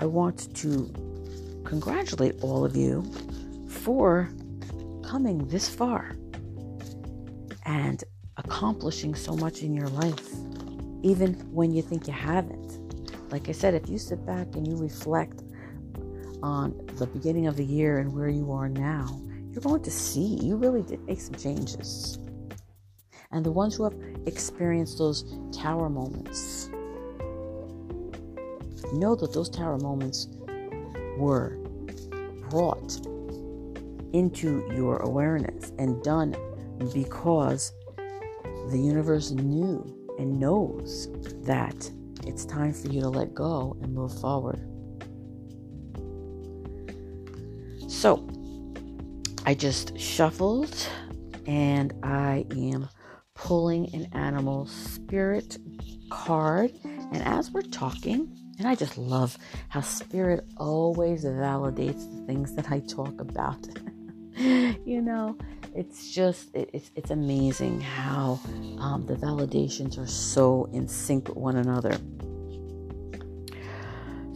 I 0.00 0.06
want 0.06 0.54
to 0.56 0.92
congratulate 1.64 2.42
all 2.42 2.64
of 2.64 2.76
you 2.76 3.02
for 3.68 4.28
coming 5.04 5.46
this 5.48 5.68
far 5.68 6.16
and 7.64 8.02
accomplishing 8.36 9.14
so 9.14 9.34
much 9.36 9.62
in 9.62 9.74
your 9.74 9.88
life, 9.88 10.28
even 11.02 11.34
when 11.52 11.72
you 11.72 11.82
think 11.82 12.06
you 12.06 12.12
haven't. 12.12 12.78
Like 13.32 13.48
I 13.48 13.52
said, 13.52 13.74
if 13.74 13.88
you 13.88 13.98
sit 13.98 14.24
back 14.24 14.54
and 14.54 14.66
you 14.66 14.76
reflect 14.76 15.42
on 16.42 16.74
the 16.96 17.06
beginning 17.06 17.46
of 17.46 17.56
the 17.56 17.64
year 17.64 17.98
and 17.98 18.12
where 18.12 18.28
you 18.28 18.52
are 18.52 18.68
now, 18.68 19.20
you're 19.50 19.62
going 19.62 19.82
to 19.82 19.90
see 19.90 20.38
you 20.42 20.56
really 20.56 20.82
did 20.82 21.02
make 21.06 21.20
some 21.20 21.34
changes. 21.34 22.18
And 23.32 23.44
the 23.44 23.52
ones 23.52 23.76
who 23.76 23.84
have 23.84 23.94
experienced 24.26 24.98
those 24.98 25.24
tower 25.52 25.88
moments 25.88 26.70
know 28.92 29.14
that 29.16 29.32
those 29.32 29.48
tower 29.48 29.78
moments 29.78 30.28
were 31.16 31.58
brought 32.50 33.00
into 34.12 34.64
your 34.74 34.98
awareness 34.98 35.72
and 35.78 36.02
done 36.02 36.36
because 36.92 37.72
the 38.70 38.78
universe 38.78 39.30
knew 39.30 39.84
and 40.18 40.38
knows 40.38 41.08
that 41.42 41.90
it's 42.26 42.44
time 42.44 42.72
for 42.72 42.88
you 42.88 43.00
to 43.00 43.08
let 43.08 43.34
go 43.34 43.76
and 43.82 43.92
move 43.94 44.18
forward. 44.20 44.60
So, 48.06 48.24
I 49.46 49.54
just 49.54 49.98
shuffled 49.98 50.88
and 51.44 51.92
I 52.04 52.46
am 52.52 52.88
pulling 53.34 53.92
an 53.96 54.06
animal 54.12 54.66
spirit 54.66 55.58
card. 56.08 56.70
And 56.84 57.20
as 57.24 57.50
we're 57.50 57.62
talking, 57.62 58.32
and 58.60 58.68
I 58.68 58.76
just 58.76 58.96
love 58.96 59.36
how 59.70 59.80
spirit 59.80 60.44
always 60.56 61.24
validates 61.24 62.08
the 62.08 62.26
things 62.26 62.54
that 62.54 62.70
I 62.70 62.78
talk 62.78 63.20
about. 63.20 63.66
you 64.36 65.02
know, 65.02 65.36
it's 65.74 66.08
just 66.14 66.54
it, 66.54 66.70
it's 66.72 66.92
it's 66.94 67.10
amazing 67.10 67.80
how 67.80 68.38
um, 68.78 69.04
the 69.08 69.16
validations 69.16 69.98
are 69.98 70.06
so 70.06 70.68
in 70.72 70.86
sync 70.86 71.26
with 71.26 71.38
one 71.38 71.56
another. 71.56 71.98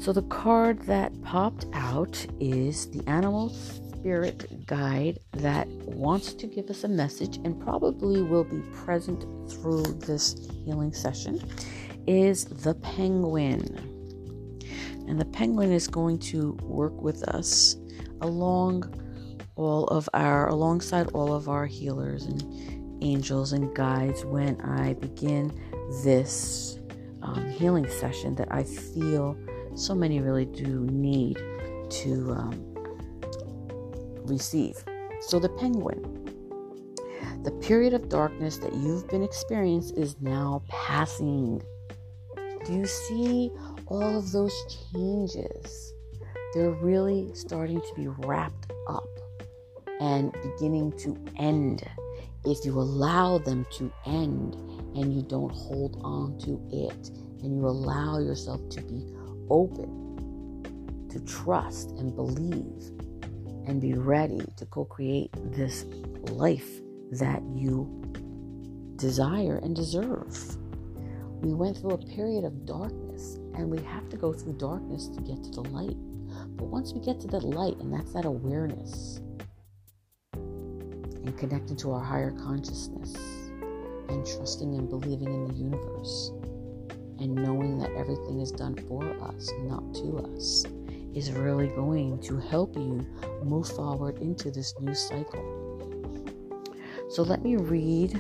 So 0.01 0.15
the 0.15 0.23
card 0.23 0.81
that 0.87 1.13
popped 1.21 1.67
out 1.75 2.27
is 2.41 2.91
the 2.91 3.07
animal 3.07 3.51
spirit 3.51 4.67
guide 4.67 5.19
that 5.33 5.69
wants 5.69 6.33
to 6.33 6.47
give 6.47 6.71
us 6.71 6.85
a 6.85 6.89
message 6.89 7.37
and 7.45 7.61
probably 7.61 8.23
will 8.23 8.45
be 8.45 8.63
present 8.73 9.21
through 9.51 9.83
this 9.83 10.49
healing 10.65 10.95
session 10.95 11.39
is 12.07 12.47
the 12.47 12.77
penguin. 12.77 13.61
And 15.07 15.21
the 15.21 15.27
penguin 15.27 15.71
is 15.71 15.87
going 15.87 16.19
to 16.21 16.53
work 16.63 16.99
with 17.03 17.23
us 17.25 17.77
along 18.23 18.85
all 19.57 19.85
of 19.89 20.09
our 20.15 20.49
alongside 20.49 21.09
all 21.09 21.35
of 21.35 21.51
our 21.51 21.67
healers 21.67 22.25
and 22.25 23.03
angels 23.03 23.53
and 23.53 23.77
guides 23.77 24.25
when 24.25 24.59
I 24.63 24.95
begin 24.95 25.53
this 26.03 26.79
um, 27.21 27.51
healing 27.51 27.87
session 27.87 28.35
that 28.37 28.49
I 28.51 28.65
feel 28.65 29.37
so 29.75 29.95
many 29.95 30.21
really 30.21 30.47
do 30.47 30.87
need 30.91 31.37
to 31.91 32.33
um, 32.33 32.71
receive. 34.25 34.77
So, 35.21 35.39
the 35.39 35.49
penguin, 35.49 36.21
the 37.43 37.53
period 37.63 37.95
of 37.95 38.09
darkness 38.09 38.59
that 38.59 38.75
you've 38.75 39.09
been 39.09 39.23
experiencing 39.23 39.97
is 39.97 40.17
now 40.21 40.63
passing. 40.69 41.63
Do 42.65 42.73
you 42.73 42.87
see 42.87 43.51
all 43.87 44.19
of 44.19 44.33
those 44.33 44.55
changes? 44.93 45.95
They're 46.55 46.71
really 46.71 47.31
starting 47.35 47.81
to 47.81 47.95
be 47.95 48.09
wrapped 48.09 48.73
up 48.89 49.09
and 50.01 50.33
beginning 50.43 50.93
to 50.99 51.17
end. 51.39 51.85
If 52.45 52.65
you 52.65 52.79
allow 52.79 53.39
them 53.39 53.67
to 53.73 53.93
end 54.07 54.55
and 54.97 55.15
you 55.15 55.23
don't 55.23 55.53
hold 55.53 56.01
on 56.03 56.39
to 56.39 56.61
it 56.73 57.11
and 57.43 57.57
you 57.57 57.67
allow 57.67 58.19
yourself 58.19 58.67
to 58.71 58.83
be 58.83 59.07
open 59.51 61.09
to 61.11 61.21
trust 61.21 61.91
and 61.93 62.15
believe 62.15 62.91
and 63.67 63.81
be 63.81 63.95
ready 63.95 64.41
to 64.57 64.67
co 64.67 64.85
create 64.85 65.31
this 65.53 65.85
life 66.31 66.81
that 67.13 67.43
you 67.55 67.89
desire 68.97 69.59
and 69.63 69.75
deserve. 69.75 70.57
We 71.41 71.55
went 71.55 71.79
through 71.79 71.93
a 71.93 71.99
period 71.99 72.45
of 72.45 72.67
darkness 72.67 73.37
and 73.55 73.71
we 73.71 73.83
have 73.83 74.09
to 74.11 74.17
go 74.17 74.33
through 74.33 74.55
darkness 74.55 75.09
to 75.09 75.21
get 75.23 75.43
to 75.45 75.51
the 75.51 75.63
light. 75.63 75.97
But 76.57 76.67
once 76.67 76.93
we 76.93 77.01
get 77.01 77.21
to 77.21 77.27
that 77.29 77.43
light, 77.43 77.77
and 77.79 77.93
that's 77.93 78.13
that 78.13 78.25
awareness, 78.25 79.21
and 80.33 81.37
connecting 81.37 81.77
to 81.77 81.93
our 81.93 82.05
higher 82.05 82.31
consciousness 82.33 83.15
and 84.09 84.27
trusting 84.27 84.75
and 84.75 84.89
believing 84.89 85.29
in 85.29 85.49
the 85.49 85.55
universe 85.55 86.33
and 87.21 87.35
knowing 87.35 87.79
that 87.79 87.91
everything 87.93 88.41
is 88.41 88.51
done 88.51 88.75
for 88.89 89.05
us, 89.23 89.51
not 89.65 89.95
to 89.95 90.19
us, 90.35 90.65
is 91.15 91.33
really 91.33 91.69
going 91.69 92.19
to 92.21 92.39
help 92.39 92.75
you 92.75 93.07
move 93.45 93.69
forward 93.69 94.19
into 94.19 94.51
this 94.51 94.75
new 94.81 94.95
cycle. 94.95 95.45
So 97.11 97.23
let 97.23 97.43
me 97.43 97.57
read 97.57 98.15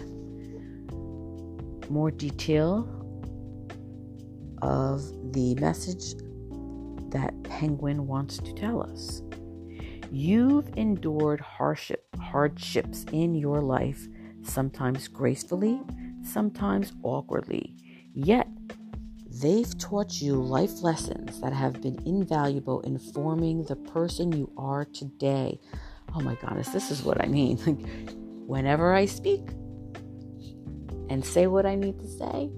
more 1.90 2.11
detail 2.11 2.88
of 4.62 5.00
the 5.33 5.54
message 5.57 6.14
that 7.11 7.35
Penguin 7.45 8.07
wants 8.07 8.38
to 8.38 8.52
tell 8.52 8.83
us. 8.83 9.23
You've 10.12 10.69
endured 10.76 11.40
hardship, 11.40 12.04
hardships 12.19 13.07
in 13.12 13.35
your 13.35 13.61
life, 13.61 14.07
sometimes 14.42 15.09
gracefully, 15.09 15.80
sometimes 16.23 16.92
awkwardly. 17.02 17.76
Yet, 18.12 18.49
they've 19.40 19.78
taught 19.78 20.20
you 20.20 20.35
life 20.35 20.82
lessons 20.82 21.40
that 21.40 21.52
have 21.52 21.80
been 21.80 21.99
invaluable 22.06 22.80
in 22.82 22.99
forming 22.99 23.64
the 23.64 23.76
person 23.76 24.32
you 24.32 24.50
are 24.56 24.85
today. 24.85 25.59
Oh 26.14 26.20
my 26.20 26.35
goodness, 26.37 26.68
this 26.68 26.90
is 26.90 27.02
what 27.02 27.23
I 27.23 27.26
mean. 27.26 27.59
Like, 27.66 28.11
whenever 28.47 28.92
I 28.92 29.06
speak 29.06 29.49
and 31.09 31.25
say 31.25 31.47
what 31.47 31.66
I 31.66 31.76
need 31.76 32.00
to 32.00 32.06
say, 32.09 32.50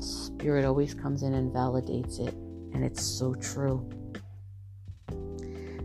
Spirit 0.00 0.64
always 0.64 0.94
comes 0.94 1.22
in 1.22 1.34
and 1.34 1.52
validates 1.52 2.18
it. 2.26 2.34
And 2.72 2.84
it's 2.84 3.02
so 3.02 3.34
true. 3.34 3.86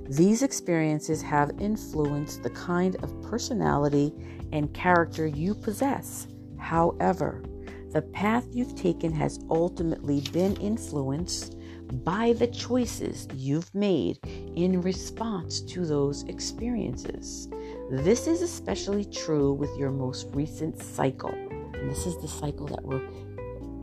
These 0.08 0.44
experiences 0.44 1.22
have 1.24 1.52
influenced 1.60 2.44
the 2.44 2.52
kind 2.52 2.96
of 3.04 3.22
personality 3.24 4.14
and 4.54 4.74
character 4.74 5.28
you 5.28 5.56
possess. 5.56 6.28
However, 6.58 7.44
the 7.96 8.02
path 8.02 8.46
you've 8.52 8.76
taken 8.76 9.10
has 9.14 9.40
ultimately 9.50 10.20
been 10.34 10.54
influenced 10.58 11.56
by 12.04 12.34
the 12.34 12.48
choices 12.48 13.26
you've 13.34 13.74
made 13.74 14.20
in 14.58 14.82
response 14.82 15.62
to 15.62 15.86
those 15.86 16.24
experiences. 16.24 17.48
This 17.90 18.28
is 18.28 18.42
especially 18.42 19.06
true 19.06 19.54
with 19.54 19.70
your 19.78 19.92
most 19.92 20.28
recent 20.34 20.78
cycle. 20.78 21.32
And 21.32 21.90
this 21.90 22.06
is 22.06 22.18
the 22.18 22.28
cycle 22.28 22.68
that 22.68 22.84
we're 22.84 23.08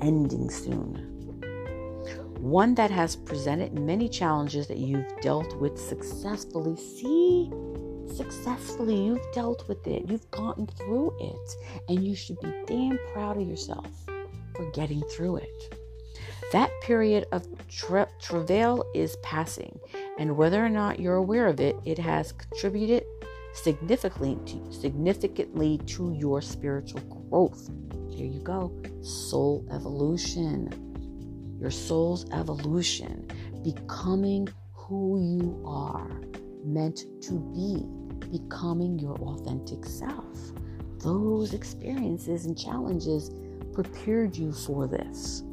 ending 0.02 0.50
soon 0.50 1.09
one 2.38 2.75
that 2.75 2.90
has 2.90 3.14
presented 3.14 3.73
many 3.73 4.09
challenges 4.09 4.66
that 4.66 4.76
you've 4.76 5.07
dealt 5.21 5.57
with 5.59 5.78
successfully. 5.78 6.76
See, 6.76 7.52
successfully, 8.16 9.07
you've 9.07 9.33
dealt 9.33 9.66
with 9.69 9.87
it, 9.87 10.09
you've 10.09 10.31
gotten 10.31 10.66
through 10.66 11.16
it, 11.21 11.50
and 11.88 12.04
you 12.04 12.14
should 12.14 12.40
be 12.40 12.52
damn 12.66 12.99
proud 13.12 13.37
of 13.37 13.47
yourself 13.47 13.87
for 14.54 14.71
getting 14.73 15.02
through 15.02 15.37
it. 15.37 15.78
That 16.52 16.71
period 16.83 17.26
of 17.33 17.47
tra- 17.69 18.09
travail 18.21 18.85
is 18.95 19.16
passing, 19.23 19.78
and 20.19 20.37
whether 20.37 20.64
or 20.64 20.69
not 20.69 21.00
you're 21.00 21.16
aware 21.16 21.47
of 21.47 21.61
it, 21.61 21.76
it 21.85 21.99
has 21.99 22.33
contributed 22.33 23.04
significantly 23.54 24.38
to, 24.47 24.73
significantly 24.73 25.78
to 25.87 26.12
your 26.12 26.40
spiritual 26.40 27.00
growth. 27.00 27.71
Here 28.11 28.26
you 28.26 28.40
go, 28.40 28.73
soul 29.02 29.66
evolution 29.71 30.92
your 31.62 31.71
soul's 31.71 32.28
evolution, 32.33 33.25
becoming 33.62 34.49
who 34.73 35.38
you 35.38 35.62
are 35.64 36.21
meant 36.64 37.04
to 37.23 37.35
be, 37.54 37.87
becoming 38.33 38.99
your 38.99 39.15
authentic 39.21 39.85
self. 39.85 40.53
Those 40.99 41.55
experiences 41.55 42.47
and 42.47 42.59
challenges 42.59 43.31
prepared 43.73 44.37
you 44.37 44.53
for 44.53 44.89
this. 44.89 45.45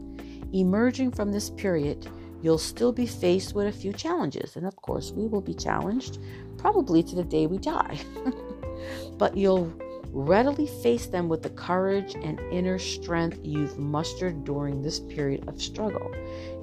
Emerging 0.53 1.11
from 1.11 1.31
this 1.31 1.51
period, 1.51 2.09
you'll 2.41 2.57
still 2.57 2.91
be 2.91 3.05
faced 3.05 3.53
with 3.53 3.67
a 3.67 3.71
few 3.71 3.93
challenges. 3.93 4.55
And 4.55 4.65
of 4.65 4.75
course, 4.77 5.11
we 5.11 5.27
will 5.27 5.41
be 5.41 5.53
challenged 5.53 6.19
probably 6.57 7.03
to 7.03 7.15
the 7.15 7.23
day 7.23 7.45
we 7.45 7.57
die. 7.57 7.99
but 9.17 9.37
you'll 9.37 9.71
Readily 10.11 10.65
face 10.65 11.05
them 11.05 11.29
with 11.29 11.43
the 11.43 11.51
courage 11.51 12.15
and 12.15 12.39
inner 12.51 12.79
strength 12.79 13.39
you've 13.43 13.77
mustered 13.77 14.43
during 14.43 14.81
this 14.81 14.99
period 14.99 15.47
of 15.47 15.61
struggle. 15.61 16.11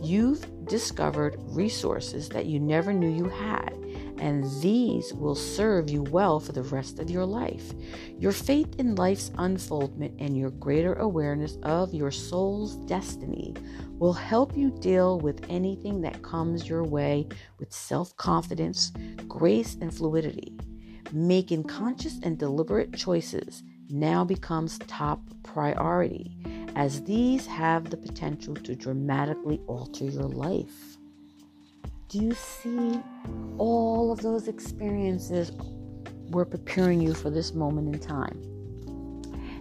You've 0.03 0.45
discovered 0.67 1.37
resources 1.51 2.29
that 2.31 2.47
you 2.47 2.59
never 2.59 2.93
knew 2.93 3.09
you 3.09 3.29
had, 3.29 3.73
and 4.19 4.45
these 4.61 5.13
will 5.15 5.35
serve 5.35 5.91
you 5.91 6.03
well 6.05 6.41
for 6.41 6.53
the 6.53 6.63
rest 6.63 6.99
of 6.99 7.11
your 7.11 7.25
life. 7.25 7.73
Your 8.19 8.33
faith 8.33 8.75
in 8.79 8.95
life's 8.95 9.31
unfoldment 9.39 10.15
and 10.19 10.37
your 10.37 10.51
greater 10.51 10.95
awareness 10.95 11.59
of 11.63 11.95
your 11.95 12.11
soul's 12.11 12.77
destiny 12.87 13.55
will 13.99 14.13
help 14.13 14.57
you 14.57 14.71
deal 14.71 15.19
with 15.19 15.45
anything 15.49 16.01
that 16.03 16.23
comes 16.23 16.69
your 16.69 16.85
way 16.85 17.29
with 17.59 17.73
self 17.73 18.17
confidence, 18.17 18.93
grace, 19.29 19.77
and 19.81 19.95
fluidity. 19.95 20.57
Making 21.13 21.65
conscious 21.65 22.19
and 22.23 22.39
deliberate 22.39 22.95
choices 22.95 23.63
now 23.89 24.25
becomes 24.25 24.79
top 24.81 25.21
priority, 25.43 26.37
as 26.75 27.03
these 27.05 27.47
have 27.47 27.91
the 27.91 27.97
potential 27.97 28.55
to 28.55 28.75
dramatically 28.75 29.61
alter 29.67 30.05
your 30.05 30.25
life. 30.25 30.96
Do 32.09 32.19
you 32.19 32.35
see 32.35 33.01
all 33.59 34.13
of 34.13 34.23
those 34.23 34.47
experiences 34.47 35.51
were 36.29 36.45
preparing 36.45 37.01
you 37.01 37.15
for 37.15 37.31
this 37.31 37.53
moment 37.53 37.93
in 37.93 38.01
time? 38.01 38.41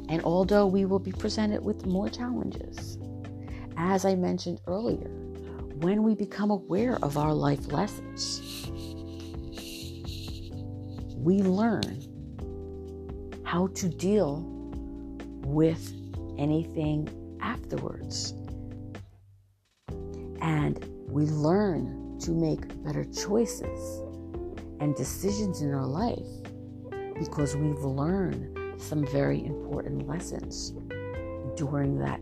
And 0.10 0.22
although 0.24 0.68
we 0.68 0.86
will 0.86 1.00
be 1.00 1.12
presented 1.12 1.66
with 1.66 1.88
more 1.88 2.08
challenges, 2.08 3.00
as 3.78 4.06
I 4.06 4.14
mentioned 4.14 4.62
earlier, 4.68 5.10
when 5.78 6.04
we 6.04 6.14
become 6.14 6.52
aware 6.52 6.98
of 7.02 7.18
our 7.18 7.34
life 7.34 7.72
lessons, 7.72 8.68
we 11.18 11.42
learn 11.42 12.00
how 13.44 13.68
to 13.74 13.90
deal 13.90 14.44
with 15.48 15.92
anything 16.38 17.10
afterwards. 17.42 18.36
And 20.42 20.86
we 21.10 21.26
learn 21.26 22.05
to 22.22 22.32
make 22.32 22.84
better 22.84 23.04
choices 23.04 24.02
and 24.80 24.96
decisions 24.96 25.62
in 25.62 25.74
our 25.74 25.86
life 25.86 26.28
because 27.18 27.56
we've 27.56 27.84
learned 27.84 28.82
some 28.82 29.06
very 29.08 29.46
important 29.46 30.08
lessons 30.08 30.74
during 31.56 31.98
that 31.98 32.22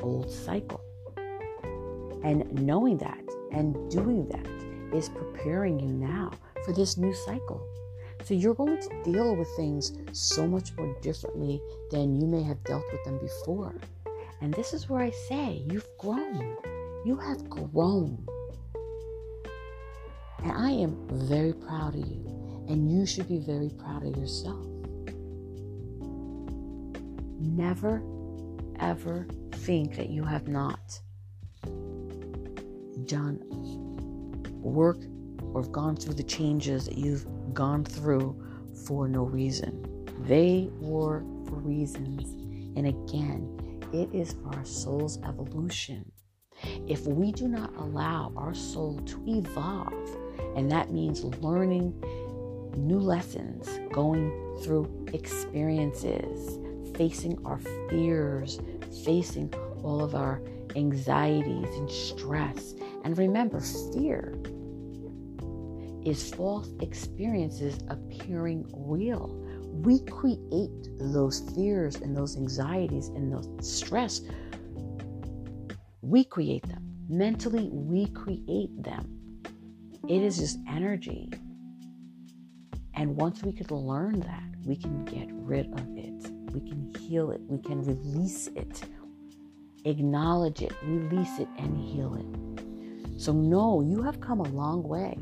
old 0.00 0.30
cycle. 0.30 0.80
And 2.22 2.50
knowing 2.52 2.98
that 2.98 3.20
and 3.52 3.90
doing 3.90 4.28
that 4.28 4.96
is 4.96 5.08
preparing 5.08 5.80
you 5.80 5.88
now 5.88 6.30
for 6.64 6.72
this 6.72 6.96
new 6.96 7.14
cycle. 7.14 7.66
So 8.24 8.34
you're 8.34 8.54
going 8.54 8.80
to 8.80 9.02
deal 9.02 9.34
with 9.34 9.48
things 9.56 9.92
so 10.12 10.46
much 10.46 10.76
more 10.76 10.94
differently 11.00 11.60
than 11.90 12.20
you 12.20 12.26
may 12.26 12.42
have 12.42 12.62
dealt 12.64 12.84
with 12.92 13.02
them 13.04 13.18
before. 13.18 13.74
And 14.40 14.52
this 14.54 14.72
is 14.72 14.88
where 14.88 15.02
I 15.02 15.10
say 15.10 15.64
you've 15.70 15.88
grown. 15.98 16.56
You 17.04 17.16
have 17.16 17.48
grown. 17.48 18.26
And 20.42 20.52
I 20.52 20.70
am 20.70 20.96
very 21.10 21.52
proud 21.52 21.94
of 21.94 22.06
you. 22.06 22.64
And 22.68 22.90
you 22.90 23.04
should 23.04 23.28
be 23.28 23.38
very 23.38 23.70
proud 23.70 24.06
of 24.06 24.16
yourself. 24.16 24.66
Never, 27.40 28.02
ever 28.78 29.26
think 29.52 29.96
that 29.96 30.10
you 30.10 30.22
have 30.24 30.48
not 30.48 31.00
done 33.06 33.40
work 34.62 34.98
or 35.52 35.62
have 35.62 35.72
gone 35.72 35.96
through 35.96 36.14
the 36.14 36.22
changes 36.22 36.86
that 36.86 36.96
you've 36.96 37.26
gone 37.52 37.84
through 37.84 38.40
for 38.86 39.08
no 39.08 39.24
reason. 39.24 40.06
They 40.26 40.70
were 40.80 41.24
for 41.46 41.56
reasons. 41.56 42.32
And 42.76 42.86
again, 42.86 43.80
it 43.92 44.14
is 44.14 44.34
for 44.34 44.54
our 44.54 44.64
soul's 44.64 45.18
evolution. 45.22 46.12
If 46.86 47.06
we 47.06 47.32
do 47.32 47.48
not 47.48 47.74
allow 47.76 48.32
our 48.36 48.54
soul 48.54 48.98
to 49.06 49.24
evolve, 49.26 50.16
and 50.56 50.70
that 50.70 50.90
means 50.90 51.24
learning 51.24 51.94
new 52.76 52.98
lessons, 52.98 53.68
going 53.92 54.30
through 54.62 55.08
experiences, 55.12 56.58
facing 56.96 57.44
our 57.44 57.58
fears, 57.88 58.60
facing 59.04 59.52
all 59.82 60.02
of 60.02 60.14
our 60.14 60.42
anxieties 60.76 61.68
and 61.74 61.90
stress. 61.90 62.74
And 63.04 63.16
remember, 63.16 63.60
fear 63.60 64.38
is 66.04 66.32
false 66.32 66.70
experiences 66.80 67.78
appearing 67.88 68.66
real. 68.72 69.28
We 69.72 70.00
create 70.00 70.88
those 70.98 71.40
fears 71.54 71.96
and 71.96 72.16
those 72.16 72.36
anxieties 72.36 73.08
and 73.08 73.32
those 73.32 73.48
stress. 73.60 74.20
We 76.02 76.24
create 76.24 76.66
them. 76.68 76.90
Mentally, 77.08 77.68
we 77.72 78.06
create 78.08 78.82
them. 78.82 79.19
It 80.08 80.22
is 80.22 80.38
just 80.38 80.58
energy. 80.68 81.30
And 82.94 83.16
once 83.16 83.42
we 83.42 83.52
could 83.52 83.70
learn 83.70 84.20
that, 84.20 84.42
we 84.66 84.76
can 84.76 85.04
get 85.04 85.28
rid 85.32 85.72
of 85.72 85.96
it. 85.96 86.30
We 86.52 86.60
can 86.60 86.92
heal 86.98 87.30
it. 87.30 87.40
We 87.48 87.58
can 87.58 87.82
release 87.82 88.48
it. 88.48 88.82
Acknowledge 89.84 90.62
it, 90.62 90.72
release 90.82 91.38
it, 91.38 91.48
and 91.58 91.76
heal 91.76 92.14
it. 92.14 93.20
So, 93.20 93.32
no, 93.32 93.80
you 93.80 94.02
have 94.02 94.20
come 94.20 94.40
a 94.40 94.48
long 94.48 94.82
way. 94.82 95.16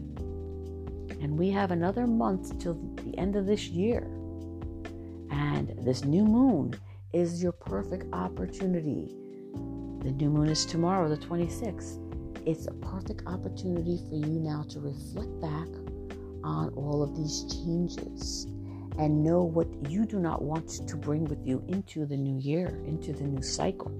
And 1.21 1.38
we 1.38 1.51
have 1.51 1.71
another 1.71 2.07
month 2.07 2.59
till 2.59 2.75
the 2.97 3.17
end 3.19 3.37
of 3.37 3.47
this 3.47 3.69
year. 3.69 4.03
And 5.31 5.75
this 5.83 6.05
new 6.05 6.25
moon 6.25 6.75
is 7.12 7.43
your 7.43 7.53
perfect 7.53 8.12
opportunity. 8.12 9.14
The 10.01 10.12
new 10.12 10.31
moon 10.31 10.49
is 10.49 10.64
tomorrow, 10.64 11.09
the 11.09 11.17
26th. 11.17 12.08
It's 12.48 12.66
a 12.66 12.72
perfect 12.72 13.24
opportunity 13.26 14.00
for 14.08 14.14
you 14.14 14.40
now 14.40 14.64
to 14.70 14.80
reflect 14.80 15.38
back 15.38 15.68
on 16.42 16.72
all 16.76 17.02
of 17.02 17.14
these 17.14 17.44
changes 17.44 18.46
and 18.98 19.22
know 19.22 19.42
what 19.42 19.66
you 19.90 20.06
do 20.06 20.18
not 20.18 20.40
want 20.40 20.88
to 20.88 20.96
bring 20.96 21.26
with 21.26 21.46
you 21.46 21.62
into 21.68 22.06
the 22.06 22.16
new 22.16 22.40
year, 22.40 22.68
into 22.87 23.12
the 23.12 23.24
new 23.24 23.42
cycle. 23.42 23.92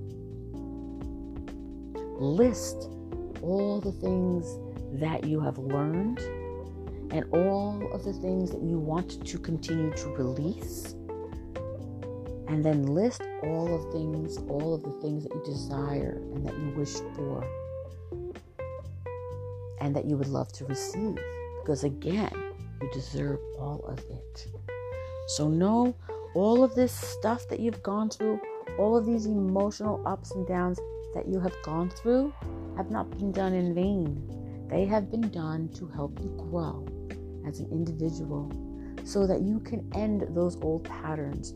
List 2.19 2.89
all 3.43 3.83
the 3.83 3.93
things 3.93 4.59
that 4.99 5.25
you 5.25 5.41
have 5.41 5.59
learned 5.59 6.19
and 7.13 7.27
all 7.33 7.87
of 7.93 8.03
the 8.03 8.15
things 8.15 8.51
that 8.51 8.63
you 8.63 8.79
want 8.79 9.27
to 9.27 9.39
continue 9.39 9.93
to 9.93 10.09
release. 10.17 10.95
And 12.49 12.65
then 12.65 12.87
list 12.87 13.21
all 13.43 13.75
of 13.75 13.93
things, 13.93 14.39
all 14.49 14.75
of 14.75 14.83
the 14.85 14.99
things 15.03 15.25
that 15.25 15.35
you 15.35 15.43
desire 15.45 16.23
and 16.33 16.47
that 16.47 16.55
you 16.55 16.73
wish 16.75 16.95
for 17.15 17.45
and 19.81 19.95
that 19.95 20.05
you 20.05 20.17
would 20.17 20.29
love 20.29 20.53
to 20.53 20.65
receive. 20.67 21.19
Because 21.63 21.85
again, 21.85 22.33
you 22.81 22.91
deserve 22.93 23.39
all 23.59 23.85
of 23.87 23.99
it. 23.99 24.47
So 25.29 25.49
know 25.49 25.95
all 26.35 26.65
of 26.65 26.75
this 26.75 26.93
stuff 26.93 27.49
that 27.49 27.61
you've 27.61 27.83
gone 27.83 28.11
through, 28.11 28.41
all 28.79 28.97
of 28.97 29.05
these 29.05 29.27
emotional 29.27 30.03
ups 30.07 30.31
and 30.33 30.47
downs 30.47 30.79
that 31.15 31.27
you 31.27 31.41
have 31.41 31.55
gone 31.63 31.91
through 31.91 32.33
have 32.77 32.91
not 32.91 33.11
been 33.11 33.33
done 33.33 33.53
in 33.53 33.75
vain. 33.75 34.67
They 34.71 34.85
have 34.87 35.11
been 35.11 35.29
done 35.31 35.69
to 35.75 35.87
help 35.89 36.19
you 36.21 36.29
grow 36.51 36.87
as 37.47 37.61
an 37.61 37.69
individual 37.73 38.53
so 39.05 39.27
that 39.27 39.41
you 39.41 39.61
can 39.61 39.91
end 39.95 40.27
those 40.31 40.57
old 40.61 40.85
patterns, 40.85 41.55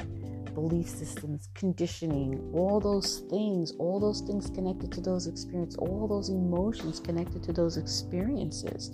belief 0.55 0.89
systems, 0.89 1.49
conditioning, 1.55 2.51
all 2.53 2.81
those 2.81 3.21
things, 3.31 3.73
all 3.79 4.01
those 4.01 4.21
things 4.21 4.51
connected 4.51 4.93
to 4.93 5.01
those 5.01 5.27
experiences, 5.27 5.77
all 5.77 6.07
those 6.07 6.29
emotions 6.29 7.01
connected 7.01 7.43
to 7.43 7.53
those 7.53 7.77
experiences. 7.77 8.91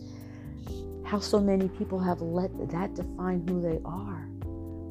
How 1.04 1.18
so 1.18 1.40
many 1.40 1.68
people 1.68 1.98
have 1.98 2.20
let 2.20 2.50
that 2.70 2.94
define 2.94 3.46
who 3.48 3.60
they 3.60 3.80
are. 3.84 4.28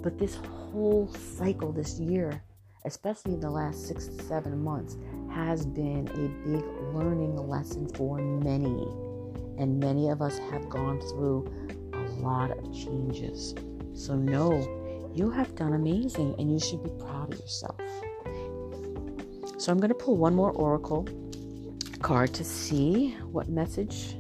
But 0.02 0.18
this 0.18 0.36
whole 0.36 1.08
cycle 1.38 1.72
this 1.72 2.00
year, 2.00 2.42
especially 2.86 3.34
in 3.34 3.40
the 3.40 3.50
last 3.50 3.88
six 3.88 4.08
to 4.08 4.24
seven 4.24 4.64
months, 4.64 4.98
has 5.32 5.66
been 5.66 6.08
a 6.08 6.48
big 6.48 6.64
learning 6.94 7.36
lesson 7.36 7.88
for 7.90 8.18
many. 8.18 8.88
And 9.58 9.80
many 9.80 10.10
of 10.10 10.22
us 10.22 10.38
have 10.52 10.70
gone 10.70 11.00
through 11.10 11.52
a 11.94 12.00
lot 12.22 12.52
of 12.52 12.64
changes. 12.74 13.56
So, 13.94 14.16
know 14.16 14.77
you 15.18 15.32
have 15.32 15.56
done 15.56 15.74
amazing 15.74 16.36
and 16.38 16.52
you 16.52 16.60
should 16.60 16.84
be 16.84 16.92
proud 17.00 17.34
of 17.34 17.40
yourself. 17.40 17.80
So, 19.58 19.72
I'm 19.72 19.80
going 19.80 19.90
to 19.90 19.96
pull 19.96 20.18
one 20.18 20.36
more 20.36 20.52
oracle 20.52 21.08
card 22.02 22.34
to 22.36 22.44
see 22.44 23.12
what 23.32 23.50
message 23.50 24.16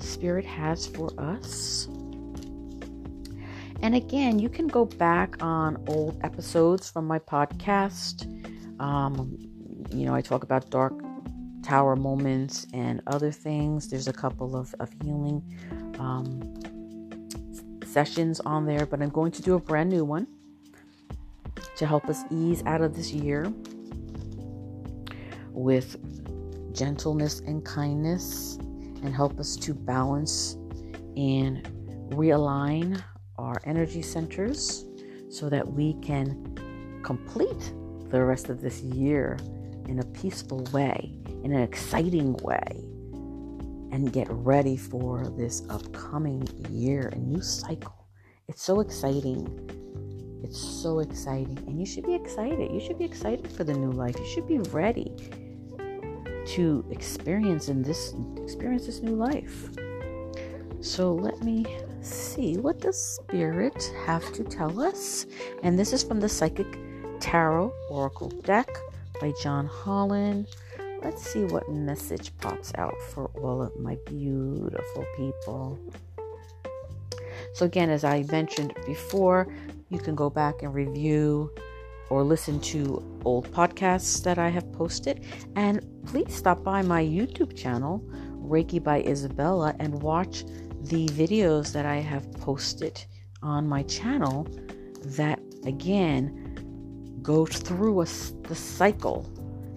Spirit 0.00 0.44
has 0.44 0.86
for 0.86 1.10
us. 1.18 1.88
And 3.82 3.96
again, 3.96 4.38
you 4.38 4.48
can 4.48 4.68
go 4.68 4.84
back 4.84 5.42
on 5.42 5.82
old 5.88 6.20
episodes 6.22 6.88
from 6.88 7.06
my 7.06 7.18
podcast. 7.18 8.28
Um, 8.80 9.36
you 9.90 10.06
know, 10.06 10.14
I 10.14 10.20
talk 10.20 10.44
about 10.44 10.70
dark 10.70 10.94
tower 11.64 11.96
moments 11.96 12.66
and 12.72 13.02
other 13.08 13.32
things. 13.32 13.88
There's 13.88 14.06
a 14.06 14.12
couple 14.12 14.56
of, 14.56 14.72
of 14.78 14.90
healing 15.02 15.42
um, 15.98 16.54
sessions 17.92 18.40
on 18.40 18.64
there, 18.64 18.86
but 18.86 19.02
I'm 19.02 19.10
going 19.10 19.32
to 19.32 19.42
do 19.42 19.54
a 19.54 19.60
brand 19.60 19.90
new 19.90 20.04
one 20.04 20.26
to 21.76 21.86
help 21.86 22.08
us 22.08 22.22
ease 22.30 22.62
out 22.66 22.80
of 22.80 22.96
this 22.96 23.12
year 23.12 23.52
with 25.50 25.96
gentleness 26.74 27.40
and 27.40 27.64
kindness 27.64 28.56
and 29.02 29.14
help 29.14 29.38
us 29.38 29.56
to 29.56 29.74
balance 29.74 30.54
and 31.16 31.68
realign 32.10 33.02
our 33.38 33.60
energy 33.64 34.02
centers 34.02 34.86
so 35.28 35.48
that 35.48 35.66
we 35.66 35.94
can 35.94 37.00
complete 37.02 37.72
the 38.10 38.22
rest 38.22 38.48
of 38.48 38.60
this 38.60 38.80
year 38.80 39.38
in 39.88 39.98
a 39.98 40.04
peaceful 40.06 40.62
way, 40.72 41.12
in 41.42 41.52
an 41.52 41.62
exciting 41.62 42.34
way, 42.42 42.84
and 43.92 44.12
get 44.12 44.26
ready 44.30 44.76
for 44.76 45.28
this 45.36 45.62
upcoming 45.68 46.48
year, 46.70 47.08
a 47.12 47.18
new 47.18 47.40
cycle. 47.40 48.08
It's 48.48 48.62
so 48.62 48.80
exciting. 48.80 49.46
It's 50.42 50.58
so 50.58 50.98
exciting. 50.98 51.58
And 51.66 51.78
you 51.78 51.86
should 51.86 52.04
be 52.04 52.14
excited. 52.14 52.72
You 52.72 52.80
should 52.80 52.98
be 52.98 53.04
excited 53.04 53.52
for 53.52 53.64
the 53.64 53.74
new 53.74 53.92
life. 53.92 54.18
You 54.18 54.26
should 54.26 54.48
be 54.48 54.58
ready 54.70 55.12
to 56.46 56.84
experience 56.90 57.68
in 57.68 57.82
this 57.82 58.14
experience 58.42 58.86
this 58.86 59.02
new 59.02 59.14
life. 59.14 59.68
So 60.80 61.12
let 61.14 61.40
me 61.42 61.64
see 62.00 62.56
what 62.56 62.80
does 62.80 62.98
spirit 63.00 63.92
have 64.04 64.32
to 64.32 64.42
tell 64.42 64.80
us. 64.80 65.26
And 65.62 65.78
this 65.78 65.92
is 65.92 66.02
from 66.02 66.18
the 66.18 66.28
Psychic 66.28 66.66
Tarot 67.20 67.72
Oracle 67.88 68.28
deck 68.28 68.68
by 69.20 69.32
John 69.40 69.66
Holland. 69.66 70.48
Let's 71.04 71.22
see 71.22 71.44
what 71.44 71.68
message 71.68 72.32
pops 72.38 72.72
out 72.76 72.94
for 73.10 73.26
all 73.34 73.60
of 73.62 73.76
my 73.78 73.96
beautiful 74.06 75.04
people. 75.16 75.78
So, 77.54 77.66
again, 77.66 77.90
as 77.90 78.04
I 78.04 78.22
mentioned 78.30 78.74
before, 78.86 79.52
you 79.88 79.98
can 79.98 80.14
go 80.14 80.30
back 80.30 80.62
and 80.62 80.72
review 80.72 81.50
or 82.08 82.22
listen 82.22 82.60
to 82.60 83.02
old 83.24 83.50
podcasts 83.50 84.22
that 84.22 84.38
I 84.38 84.48
have 84.48 84.72
posted. 84.72 85.24
And 85.56 85.84
please 86.06 86.34
stop 86.34 86.62
by 86.62 86.82
my 86.82 87.02
YouTube 87.02 87.56
channel, 87.56 88.00
Reiki 88.36 88.82
by 88.82 89.00
Isabella, 89.02 89.74
and 89.80 90.02
watch 90.02 90.44
the 90.82 91.08
videos 91.08 91.72
that 91.72 91.86
I 91.86 91.96
have 91.96 92.30
posted 92.32 93.04
on 93.42 93.68
my 93.68 93.82
channel 93.84 94.46
that, 95.04 95.40
again, 95.64 97.18
go 97.22 97.46
through 97.46 98.02
a, 98.02 98.06
the 98.42 98.54
cycle, 98.54 99.28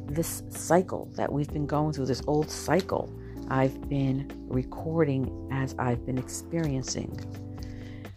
this 0.08 0.44
cycle 0.50 1.10
that 1.16 1.32
we've 1.32 1.52
been 1.52 1.66
going 1.66 1.94
through, 1.94 2.06
this 2.06 2.22
old 2.28 2.50
cycle 2.50 3.14
I've 3.50 3.90
been 3.90 4.32
recording 4.48 5.50
as 5.52 5.76
I've 5.78 6.06
been 6.06 6.18
experiencing 6.18 7.20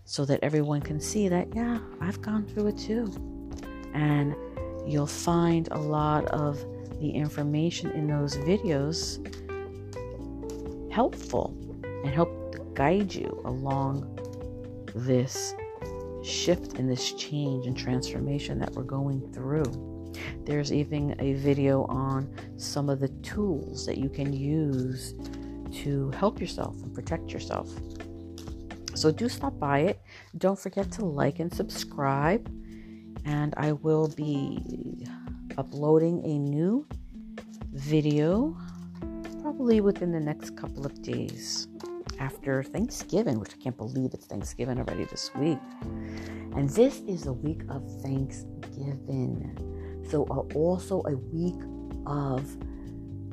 so 0.04 0.24
that 0.24 0.40
everyone 0.42 0.80
can 0.80 1.00
see 1.00 1.28
that, 1.28 1.54
yeah, 1.54 1.78
I've 2.00 2.22
gone 2.22 2.46
through 2.46 2.68
it 2.68 2.78
too 2.78 3.12
and 3.94 4.34
you'll 4.86 5.06
find 5.06 5.68
a 5.70 5.78
lot 5.78 6.24
of 6.26 6.58
the 7.00 7.10
information 7.10 7.90
in 7.92 8.06
those 8.06 8.36
videos 8.38 9.22
helpful 10.90 11.54
and 11.84 12.08
help 12.08 12.74
guide 12.74 13.14
you 13.14 13.40
along 13.44 14.18
this 14.94 15.54
shift 16.22 16.78
and 16.78 16.90
this 16.90 17.12
change 17.12 17.66
and 17.66 17.76
transformation 17.76 18.58
that 18.58 18.72
we're 18.72 18.82
going 18.82 19.20
through. 19.32 19.87
There's 20.44 20.72
even 20.72 21.16
a 21.20 21.34
video 21.34 21.84
on 21.84 22.32
some 22.56 22.88
of 22.88 23.00
the 23.00 23.08
tools 23.22 23.86
that 23.86 23.98
you 23.98 24.08
can 24.08 24.32
use 24.32 25.14
to 25.82 26.10
help 26.12 26.40
yourself 26.40 26.74
and 26.82 26.94
protect 26.94 27.32
yourself. 27.32 27.68
So 28.94 29.10
do 29.10 29.28
stop 29.28 29.58
by 29.58 29.80
it. 29.80 30.00
Don't 30.38 30.58
forget 30.58 30.90
to 30.92 31.04
like 31.04 31.38
and 31.38 31.52
subscribe 31.52 32.50
and 33.24 33.54
I 33.56 33.72
will 33.72 34.08
be 34.08 35.06
uploading 35.56 36.24
a 36.24 36.38
new 36.38 36.86
video 37.72 38.56
probably 39.42 39.80
within 39.80 40.12
the 40.12 40.20
next 40.20 40.56
couple 40.56 40.86
of 40.86 41.02
days 41.02 41.68
after 42.18 42.62
Thanksgiving, 42.62 43.38
which 43.38 43.52
I 43.54 43.62
can't 43.62 43.76
believe 43.76 44.14
it's 44.14 44.26
Thanksgiving 44.26 44.78
already 44.78 45.04
this 45.04 45.30
week. 45.34 45.58
And 46.56 46.68
this 46.70 47.00
is 47.00 47.26
a 47.26 47.32
week 47.32 47.62
of 47.68 47.82
Thanksgiving. 48.02 49.54
So, 50.08 50.24
also 50.54 51.02
a 51.02 51.16
week 51.16 51.60
of 52.06 52.56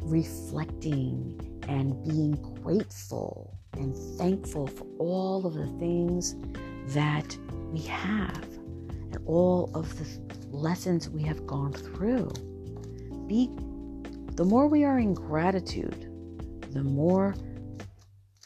reflecting 0.01 1.39
and 1.67 2.03
being 2.03 2.33
grateful 2.61 3.57
and 3.73 3.95
thankful 4.17 4.67
for 4.67 4.85
all 4.99 5.45
of 5.45 5.53
the 5.53 5.67
things 5.79 6.35
that 6.93 7.37
we 7.71 7.81
have 7.83 8.43
and 9.11 9.17
all 9.25 9.71
of 9.73 9.97
the 9.97 10.05
lessons 10.49 11.09
we 11.09 11.23
have 11.23 11.47
gone 11.47 11.73
through. 11.73 12.29
Be 13.27 13.49
the 14.33 14.43
more 14.43 14.67
we 14.67 14.83
are 14.83 14.99
in 14.99 15.13
gratitude, 15.13 16.11
the 16.71 16.83
more 16.83 17.35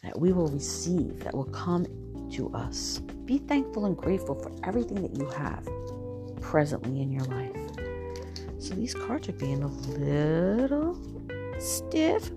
that 0.03 0.17
we 0.17 0.31
will 0.31 0.47
receive, 0.47 1.23
that 1.23 1.33
will 1.33 1.45
come 1.45 1.85
to 2.31 2.53
us. 2.53 2.99
Be 3.25 3.39
thankful 3.39 3.85
and 3.85 3.97
grateful 3.97 4.35
for 4.35 4.51
everything 4.63 5.01
that 5.01 5.17
you 5.17 5.27
have 5.31 5.67
presently 6.41 7.01
in 7.01 7.11
your 7.11 7.25
life. 7.25 7.58
So 8.69 8.75
these 8.75 8.93
cards 8.93 9.27
are 9.27 9.33
being 9.33 9.63
a 9.63 9.67
little 9.67 10.95
stiff. 11.57 12.29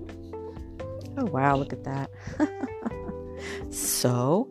Oh, 1.19 1.27
wow, 1.27 1.57
look 1.57 1.75
at 1.75 1.85
that. 1.85 2.11
so 3.71 4.51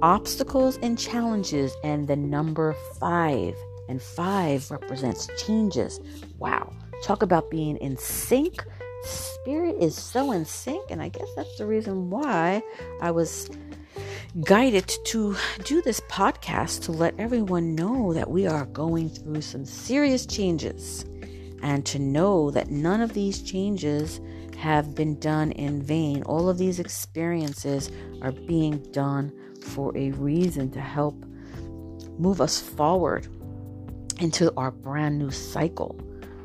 obstacles 0.00 0.78
and 0.78 0.98
challenges, 0.98 1.76
and 1.84 2.08
the 2.08 2.16
number 2.16 2.74
five. 2.98 3.54
And 3.90 4.00
five 4.00 4.70
represents 4.70 5.28
changes. 5.36 6.00
Wow. 6.38 6.72
Talk 7.02 7.22
about 7.22 7.50
being 7.50 7.76
in 7.76 7.98
sync. 7.98 8.64
Spirit 9.02 9.76
is 9.78 9.94
so 9.94 10.32
in 10.32 10.46
sync, 10.46 10.90
and 10.90 11.02
I 11.02 11.10
guess 11.10 11.28
that's 11.36 11.58
the 11.58 11.66
reason 11.66 12.08
why 12.08 12.62
I 13.02 13.10
was 13.10 13.50
guided 14.44 14.86
to 15.04 15.36
do 15.64 15.82
this 15.82 16.00
podcast 16.02 16.84
to 16.84 16.92
let 16.92 17.18
everyone 17.18 17.74
know 17.74 18.12
that 18.12 18.30
we 18.30 18.46
are 18.46 18.64
going 18.66 19.08
through 19.08 19.40
some 19.40 19.64
serious 19.64 20.24
changes 20.24 21.04
and 21.62 21.84
to 21.84 21.98
know 21.98 22.50
that 22.52 22.70
none 22.70 23.00
of 23.00 23.12
these 23.12 23.42
changes 23.42 24.20
have 24.56 24.94
been 24.94 25.18
done 25.18 25.50
in 25.52 25.82
vain. 25.82 26.22
All 26.22 26.48
of 26.48 26.58
these 26.58 26.78
experiences 26.78 27.90
are 28.22 28.30
being 28.30 28.78
done 28.92 29.32
for 29.62 29.96
a 29.96 30.12
reason 30.12 30.70
to 30.70 30.80
help 30.80 31.24
move 32.18 32.40
us 32.40 32.60
forward 32.60 33.26
into 34.20 34.54
our 34.56 34.70
brand 34.70 35.18
new 35.18 35.32
cycle, 35.32 36.00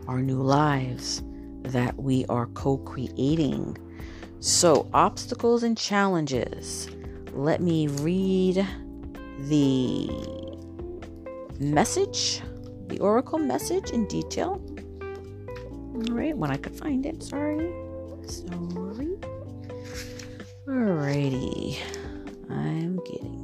our 0.07 0.23
new 0.23 0.41
lives 0.41 1.21
that 1.61 1.95
we 1.97 2.25
are 2.27 2.47
co 2.47 2.77
creating. 2.77 3.77
So, 4.39 4.89
obstacles 4.93 5.61
and 5.63 5.77
challenges. 5.77 6.89
Let 7.35 7.61
me 7.61 7.87
read 7.87 8.65
the 9.39 10.09
message, 11.59 12.41
the 12.87 12.99
oracle 12.99 13.39
message 13.39 13.91
in 13.91 14.07
detail. 14.07 14.63
All 15.93 16.15
right, 16.15 16.35
when 16.35 16.49
I 16.49 16.55
could 16.55 16.77
find 16.77 17.05
it. 17.05 17.21
Sorry. 17.21 17.57
Sorry. 18.25 19.17
Alrighty. 20.65 21.77
I'm 22.49 22.95
getting 23.03 23.43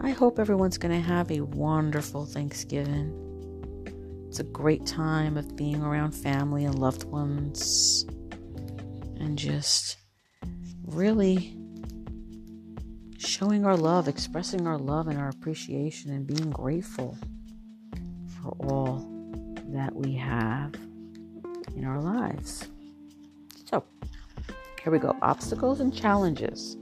there. 0.00 0.08
I 0.08 0.12
hope 0.12 0.38
everyone's 0.38 0.78
going 0.78 0.94
to 0.94 1.06
have 1.06 1.30
a 1.30 1.42
wonderful 1.42 2.24
Thanksgiving. 2.24 3.20
It's 4.28 4.40
a 4.40 4.44
great 4.44 4.86
time 4.86 5.36
of 5.36 5.56
being 5.56 5.82
around 5.82 6.12
family 6.12 6.64
and 6.64 6.78
loved 6.78 7.04
ones 7.04 8.06
and 9.20 9.38
just 9.38 9.98
really 10.94 11.56
showing 13.18 13.64
our 13.64 13.76
love, 13.76 14.06
expressing 14.06 14.66
our 14.66 14.78
love 14.78 15.08
and 15.08 15.18
our 15.18 15.28
appreciation, 15.28 16.12
and 16.12 16.26
being 16.26 16.50
grateful 16.50 17.18
for 18.40 18.50
all 18.60 19.06
that 19.68 19.94
we 19.94 20.12
have 20.14 20.74
in 21.74 21.84
our 21.84 22.00
lives. 22.00 22.68
So, 23.64 23.82
here 24.82 24.92
we 24.92 24.98
go 24.98 25.16
obstacles 25.20 25.80
and 25.80 25.94
challenges. 25.94 26.76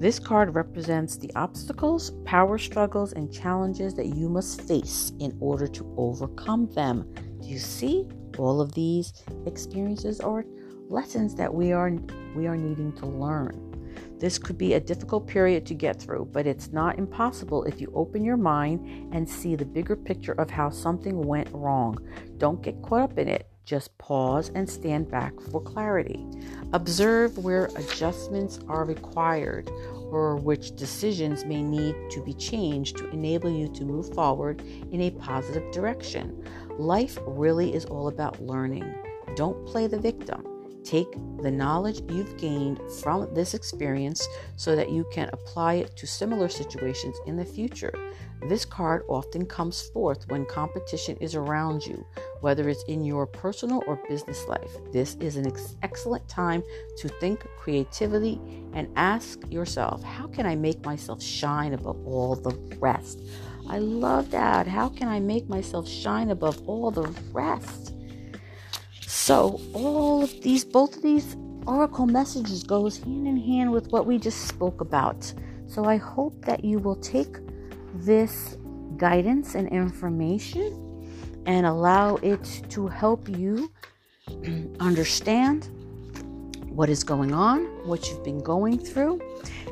This 0.00 0.18
card 0.18 0.54
represents 0.56 1.16
the 1.16 1.30
obstacles, 1.36 2.10
power 2.24 2.58
struggles, 2.58 3.12
and 3.12 3.32
challenges 3.32 3.94
that 3.94 4.06
you 4.06 4.28
must 4.28 4.62
face 4.62 5.12
in 5.20 5.36
order 5.40 5.68
to 5.68 5.94
overcome 5.96 6.68
them. 6.74 7.12
Do 7.40 7.48
you 7.48 7.58
see? 7.58 8.08
All 8.36 8.60
of 8.60 8.74
these 8.74 9.12
experiences 9.46 10.18
are 10.18 10.44
lessons 10.94 11.34
that 11.34 11.52
we 11.52 11.72
are 11.72 11.90
we 12.36 12.46
are 12.46 12.56
needing 12.56 12.92
to 12.92 13.06
learn. 13.06 13.72
This 14.18 14.38
could 14.38 14.56
be 14.56 14.74
a 14.74 14.80
difficult 14.80 15.26
period 15.26 15.66
to 15.66 15.74
get 15.74 16.00
through, 16.00 16.28
but 16.32 16.46
it's 16.46 16.72
not 16.72 16.98
impossible 16.98 17.64
if 17.64 17.80
you 17.80 17.90
open 17.94 18.24
your 18.24 18.36
mind 18.36 19.12
and 19.12 19.28
see 19.28 19.56
the 19.56 19.64
bigger 19.64 19.96
picture 19.96 20.32
of 20.32 20.50
how 20.50 20.70
something 20.70 21.26
went 21.26 21.50
wrong. 21.52 21.98
Don't 22.38 22.62
get 22.62 22.80
caught 22.80 23.02
up 23.02 23.18
in 23.18 23.28
it. 23.28 23.48
Just 23.64 23.96
pause 23.98 24.50
and 24.54 24.68
stand 24.68 25.10
back 25.10 25.32
for 25.50 25.60
clarity. 25.60 26.24
Observe 26.72 27.38
where 27.38 27.70
adjustments 27.76 28.60
are 28.68 28.84
required 28.84 29.68
or 30.10 30.36
which 30.36 30.76
decisions 30.76 31.44
may 31.44 31.62
need 31.62 31.96
to 32.10 32.22
be 32.22 32.34
changed 32.34 32.98
to 32.98 33.10
enable 33.10 33.50
you 33.50 33.68
to 33.68 33.84
move 33.84 34.14
forward 34.14 34.62
in 34.92 35.00
a 35.00 35.10
positive 35.10 35.72
direction. 35.72 36.46
Life 36.78 37.18
really 37.26 37.74
is 37.74 37.84
all 37.86 38.08
about 38.08 38.40
learning. 38.40 38.94
Don't 39.34 39.66
play 39.66 39.86
the 39.86 39.98
victim. 39.98 40.53
Take 40.84 41.10
the 41.40 41.50
knowledge 41.50 42.02
you've 42.12 42.36
gained 42.36 42.78
from 43.00 43.32
this 43.34 43.54
experience 43.54 44.26
so 44.56 44.76
that 44.76 44.90
you 44.90 45.06
can 45.12 45.30
apply 45.32 45.74
it 45.74 45.96
to 45.96 46.06
similar 46.06 46.48
situations 46.48 47.16
in 47.26 47.36
the 47.36 47.44
future. 47.44 47.92
This 48.48 48.66
card 48.66 49.02
often 49.08 49.46
comes 49.46 49.80
forth 49.80 50.28
when 50.28 50.44
competition 50.44 51.16
is 51.16 51.34
around 51.34 51.86
you, 51.86 52.04
whether 52.42 52.68
it's 52.68 52.84
in 52.84 53.02
your 53.02 53.26
personal 53.26 53.82
or 53.86 53.98
business 54.06 54.46
life. 54.46 54.70
This 54.92 55.14
is 55.16 55.36
an 55.36 55.46
ex- 55.46 55.76
excellent 55.82 56.28
time 56.28 56.62
to 56.98 57.08
think 57.08 57.46
creatively 57.56 58.38
and 58.74 58.88
ask 58.96 59.40
yourself, 59.50 60.02
how 60.02 60.26
can 60.26 60.44
I 60.44 60.54
make 60.54 60.84
myself 60.84 61.22
shine 61.22 61.72
above 61.72 62.06
all 62.06 62.34
the 62.34 62.54
rest? 62.78 63.20
I 63.66 63.78
love 63.78 64.30
that. 64.32 64.66
How 64.66 64.90
can 64.90 65.08
I 65.08 65.20
make 65.20 65.48
myself 65.48 65.88
shine 65.88 66.30
above 66.30 66.68
all 66.68 66.90
the 66.90 67.08
rest? 67.32 67.93
So 69.14 69.60
all 69.72 70.24
of 70.24 70.42
these, 70.42 70.64
both 70.64 70.96
of 70.96 71.02
these 71.02 71.36
oracle 71.68 72.04
messages 72.04 72.64
goes 72.64 72.98
hand 72.98 73.28
in 73.28 73.36
hand 73.36 73.70
with 73.70 73.88
what 73.92 74.06
we 74.06 74.18
just 74.18 74.48
spoke 74.48 74.80
about. 74.80 75.32
So 75.68 75.84
I 75.84 75.96
hope 75.96 76.44
that 76.44 76.64
you 76.64 76.80
will 76.80 76.96
take 76.96 77.38
this 77.94 78.58
guidance 78.96 79.54
and 79.54 79.68
information 79.68 80.66
and 81.46 81.64
allow 81.64 82.16
it 82.16 82.64
to 82.70 82.88
help 82.88 83.28
you 83.28 83.70
understand 84.80 85.70
what 86.68 86.90
is 86.90 87.04
going 87.04 87.32
on, 87.32 87.66
what 87.86 88.10
you've 88.10 88.24
been 88.24 88.42
going 88.42 88.78
through, 88.78 89.20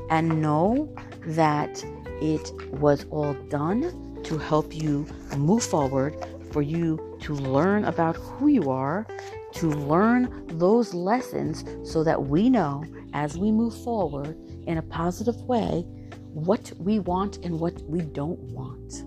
and 0.08 0.40
know 0.40 0.88
that 1.26 1.84
it 2.22 2.52
was 2.74 3.06
all 3.10 3.34
done 3.50 4.22
to 4.22 4.38
help 4.38 4.72
you 4.72 5.04
move 5.36 5.64
forward, 5.64 6.14
for 6.52 6.62
you 6.62 7.18
to 7.22 7.34
learn 7.34 7.84
about 7.84 8.16
who 8.16 8.48
you 8.48 8.70
are 8.70 9.06
to 9.54 9.68
learn 9.68 10.46
those 10.58 10.94
lessons 10.94 11.64
so 11.90 12.02
that 12.04 12.24
we 12.24 12.48
know 12.48 12.84
as 13.12 13.36
we 13.36 13.50
move 13.50 13.74
forward 13.82 14.36
in 14.66 14.78
a 14.78 14.82
positive 14.82 15.36
way 15.42 15.84
what 16.32 16.72
we 16.78 16.98
want 16.98 17.36
and 17.44 17.60
what 17.60 17.80
we 17.82 18.00
don't 18.00 18.38
want. 18.40 19.04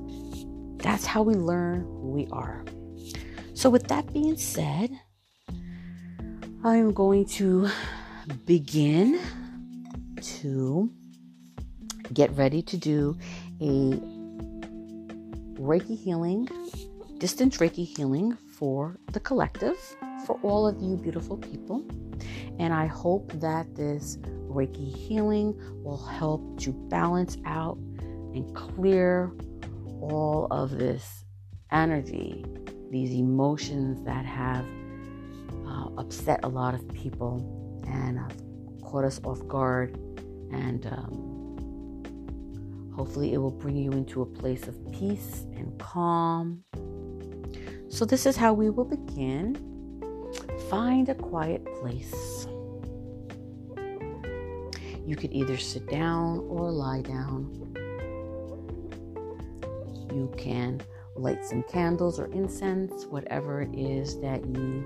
That's 0.81 1.05
how 1.05 1.23
we 1.23 1.33
learn 1.33 1.81
who 1.81 2.11
we 2.11 2.27
are. 2.31 2.63
So, 3.55 3.69
with 3.69 3.87
that 3.87 4.13
being 4.13 4.37
said, 4.37 4.91
I 6.63 6.75
am 6.75 6.93
going 6.93 7.25
to 7.39 7.69
begin 8.45 9.19
to 10.21 10.91
get 12.13 12.35
ready 12.37 12.61
to 12.61 12.77
do 12.77 13.17
a 13.61 13.99
Reiki 15.59 15.97
healing, 15.97 16.47
distance 17.25 17.57
Reiki 17.57 17.87
healing 17.97 18.37
for 18.55 18.99
the 19.11 19.19
collective 19.19 19.79
for 20.27 20.39
all 20.43 20.67
of 20.67 20.79
you 20.79 20.95
beautiful 20.95 21.37
people. 21.37 21.83
And 22.59 22.71
I 22.71 22.85
hope 22.85 23.31
that 23.41 23.73
this 23.73 24.17
Reiki 24.47 24.95
healing 24.95 25.59
will 25.83 26.05
help 26.05 26.59
to 26.59 26.71
balance 26.71 27.35
out 27.43 27.77
and 28.35 28.55
clear 28.55 29.31
all 30.01 30.45
of 30.51 30.77
this 30.77 31.25
energy, 31.71 32.45
these 32.91 33.09
emotions 33.09 34.05
that 34.05 34.23
have 34.23 34.63
uh, 35.65 35.87
upset 35.97 36.41
a 36.43 36.47
lot 36.47 36.75
of 36.75 36.87
people 36.89 37.81
and 37.87 38.19
caught 38.83 39.03
us 39.03 39.19
off 39.23 39.39
guard. 39.47 39.97
And 40.51 40.85
um, 40.85 42.91
hopefully, 42.95 43.33
it 43.33 43.39
will 43.39 43.49
bring 43.49 43.77
you 43.77 43.93
into 43.93 44.21
a 44.21 44.27
place 44.27 44.67
of 44.67 44.75
peace 44.91 45.47
and 45.55 45.75
calm. 45.79 46.63
So, 47.95 48.03
this 48.03 48.25
is 48.25 48.35
how 48.35 48.51
we 48.51 48.69
will 48.69 48.83
begin. 48.83 49.55
Find 50.69 51.07
a 51.07 51.15
quiet 51.15 51.63
place. 51.79 52.45
You 55.05 55.15
could 55.15 55.31
either 55.31 55.55
sit 55.55 55.87
down 55.87 56.39
or 56.49 56.69
lie 56.71 57.03
down. 57.03 57.73
You 60.13 60.29
can 60.37 60.81
light 61.15 61.45
some 61.45 61.63
candles 61.63 62.19
or 62.19 62.25
incense, 62.33 63.05
whatever 63.05 63.61
it 63.61 63.73
is 63.73 64.19
that 64.19 64.45
you 64.45 64.83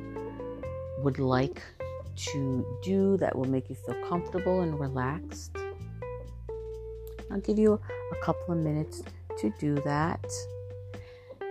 would 1.00 1.18
like 1.18 1.64
to 2.16 2.80
do 2.84 3.18
that 3.18 3.36
will 3.36 3.50
make 3.50 3.72
you 3.72 3.76
feel 3.76 3.96
comfortable 4.08 4.62
and 4.62 4.80
relaxed. 4.80 5.58
I'll 7.32 7.42
give 7.42 7.58
you 7.58 7.74
a 7.74 8.24
couple 8.24 8.54
of 8.54 8.60
minutes 8.60 9.02
to 9.40 9.52
do 9.60 9.82
that. 9.84 10.24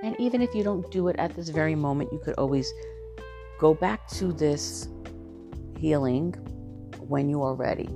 And 0.03 0.15
even 0.21 0.43
if 0.43 0.55
you 0.55 0.63
don't 0.63 0.89
do 0.91 1.09
it 1.09 1.17
at 1.19 1.35
this 1.35 1.49
very 1.49 1.75
moment, 1.75 2.13
you 2.13 2.19
could 2.19 2.35
always 2.35 2.73
Go 3.59 3.75
back 3.75 4.07
to 4.11 4.33
this 4.33 4.89
healing 5.77 6.33
when 7.01 7.29
you 7.29 7.43
are 7.43 7.55
ready 7.55 7.89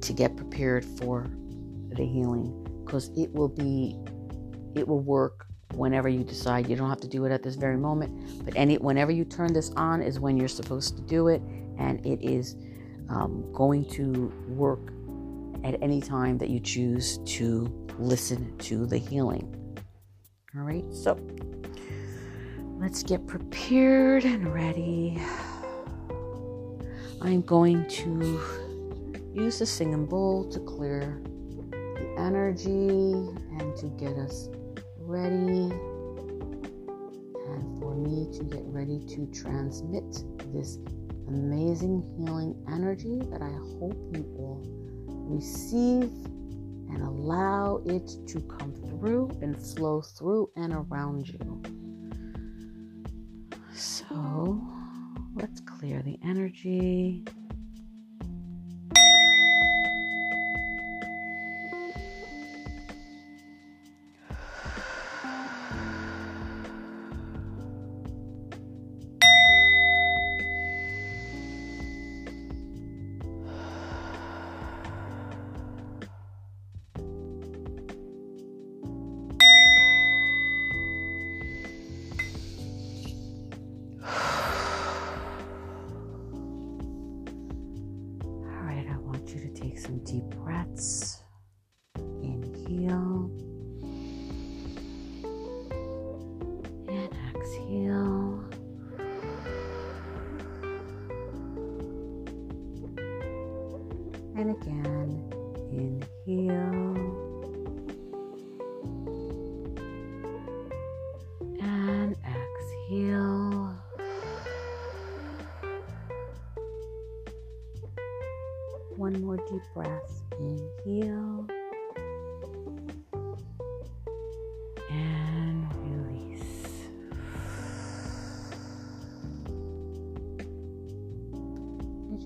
to 0.00 0.12
get 0.14 0.34
prepared 0.34 0.82
for 0.82 1.26
the 1.90 2.04
healing. 2.04 2.66
Because 2.84 3.10
it 3.18 3.32
will 3.34 3.48
be 3.48 3.98
it 4.74 4.88
will 4.88 5.00
work 5.00 5.46
whenever 5.74 6.08
you 6.08 6.24
decide. 6.24 6.70
You 6.70 6.76
don't 6.76 6.88
have 6.88 7.02
to 7.02 7.08
do 7.08 7.26
it 7.26 7.32
at 7.32 7.42
this 7.42 7.54
very 7.54 7.76
moment 7.76 8.44
but 8.46 8.56
any 8.56 8.78
whenever 8.78 9.12
you 9.12 9.26
turn 9.26 9.52
this 9.52 9.70
on 9.76 10.00
is 10.00 10.18
when 10.18 10.38
you're 10.38 10.48
supposed 10.48 10.96
to 10.96 11.02
do 11.02 11.28
it. 11.28 11.42
And 11.78 12.04
it 12.06 12.22
is 12.22 12.56
um, 13.10 13.44
going 13.52 13.84
to 13.90 14.32
work 14.48 14.90
at 15.64 15.80
any 15.82 16.00
time 16.00 16.38
that 16.38 16.48
you 16.48 16.60
choose 16.60 17.18
to 17.18 17.70
listen 17.98 18.56
to 18.58 18.86
the 18.86 18.96
healing 18.96 19.54
all 20.56 20.62
right 20.62 20.84
so 20.92 21.16
Let's 22.82 23.04
get 23.04 23.28
prepared 23.28 24.24
and 24.24 24.52
ready. 24.52 25.22
I'm 27.20 27.42
going 27.42 27.86
to 27.86 28.40
use 29.32 29.60
the 29.60 29.66
singing 29.66 30.04
bowl 30.04 30.50
to 30.50 30.58
clear 30.58 31.22
the 31.70 32.16
energy 32.18 32.58
and 32.58 33.76
to 33.76 33.86
get 33.96 34.18
us 34.18 34.48
ready 34.98 35.70
and 37.46 37.78
for 37.78 37.94
me 37.94 38.26
to 38.36 38.42
get 38.42 38.64
ready 38.64 38.98
to 38.98 39.26
transmit 39.26 40.24
this 40.52 40.78
amazing 41.28 42.02
healing 42.18 42.60
energy 42.66 43.20
that 43.30 43.42
I 43.42 43.52
hope 43.78 43.94
you 44.12 44.26
all 44.36 44.60
receive 45.28 46.10
and 46.92 47.02
allow 47.02 47.82
it 47.86 48.06
to 48.26 48.40
come 48.42 48.72
through 48.74 49.30
and 49.40 49.56
flow 49.56 50.02
through 50.02 50.50
and 50.56 50.72
around 50.72 51.28
you. 51.28 51.62
So 53.74 54.60
let's 55.34 55.60
clear 55.60 56.02
the 56.02 56.18
energy. 56.22 57.24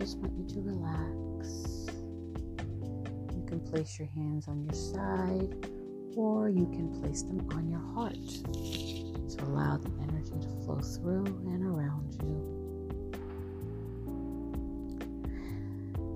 Just 0.06 0.18
want 0.18 0.32
you 0.38 0.46
to 0.46 0.60
relax. 0.60 1.88
You 3.34 3.44
can 3.48 3.60
place 3.60 3.98
your 3.98 4.08
hands 4.08 4.46
on 4.46 4.62
your 4.62 4.74
side 4.74 5.68
or 6.16 6.48
you 6.48 6.66
can 6.66 7.00
place 7.00 7.22
them 7.22 7.44
on 7.52 7.68
your 7.68 7.80
heart. 7.94 8.14
To 8.14 9.44
allow 9.44 9.76
the 9.78 9.90
energy 10.02 10.30
to 10.40 10.64
flow 10.64 10.78
through 10.78 11.26
and 11.26 11.64
around 11.64 12.14
you. 12.22 12.55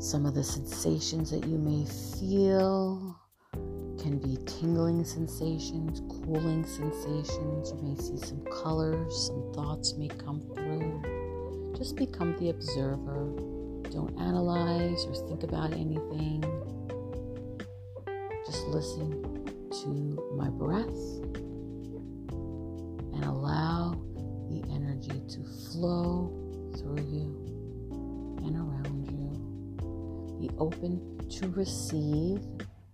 Some 0.01 0.25
of 0.25 0.35
the 0.35 0.43
sensations 0.43 1.31
that 1.31 1.47
you 1.47 1.59
may 1.59 1.85
feel 1.85 3.21
can 4.01 4.19
be 4.19 4.39
tingling 4.47 5.05
sensations, 5.05 6.01
cooling 6.09 6.65
sensations. 6.65 7.71
You 7.71 7.83
may 7.83 7.95
see 7.97 8.17
some 8.17 8.43
colors, 8.47 9.27
some 9.27 9.53
thoughts 9.53 9.93
may 9.99 10.09
come 10.09 10.41
through. 10.55 11.75
Just 11.77 11.97
become 11.97 12.35
the 12.39 12.49
observer. 12.49 13.27
Don't 13.91 14.19
analyze 14.19 15.05
or 15.05 15.15
think 15.29 15.43
about 15.43 15.75
anything. 15.75 16.43
Just 18.47 18.67
listen 18.69 19.45
to 19.83 20.35
my 20.35 20.49
breath 20.49 20.89
and 23.13 23.23
allow 23.23 24.03
the 24.49 24.65
energy 24.73 25.21
to 25.29 25.45
flow 25.71 26.40
open 30.81 31.29
to 31.29 31.49
receive 31.49 32.41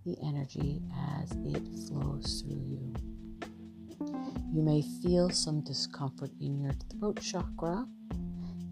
the 0.05 0.17
energy 0.23 0.81
as 1.19 1.31
it 1.31 1.63
flows 1.87 2.41
through 2.41 2.63
you. 2.67 2.93
You 4.53 4.61
may 4.61 4.81
feel 5.01 5.29
some 5.29 5.61
discomfort 5.61 6.31
in 6.41 6.59
your 6.59 6.73
throat 6.89 7.21
chakra, 7.21 7.85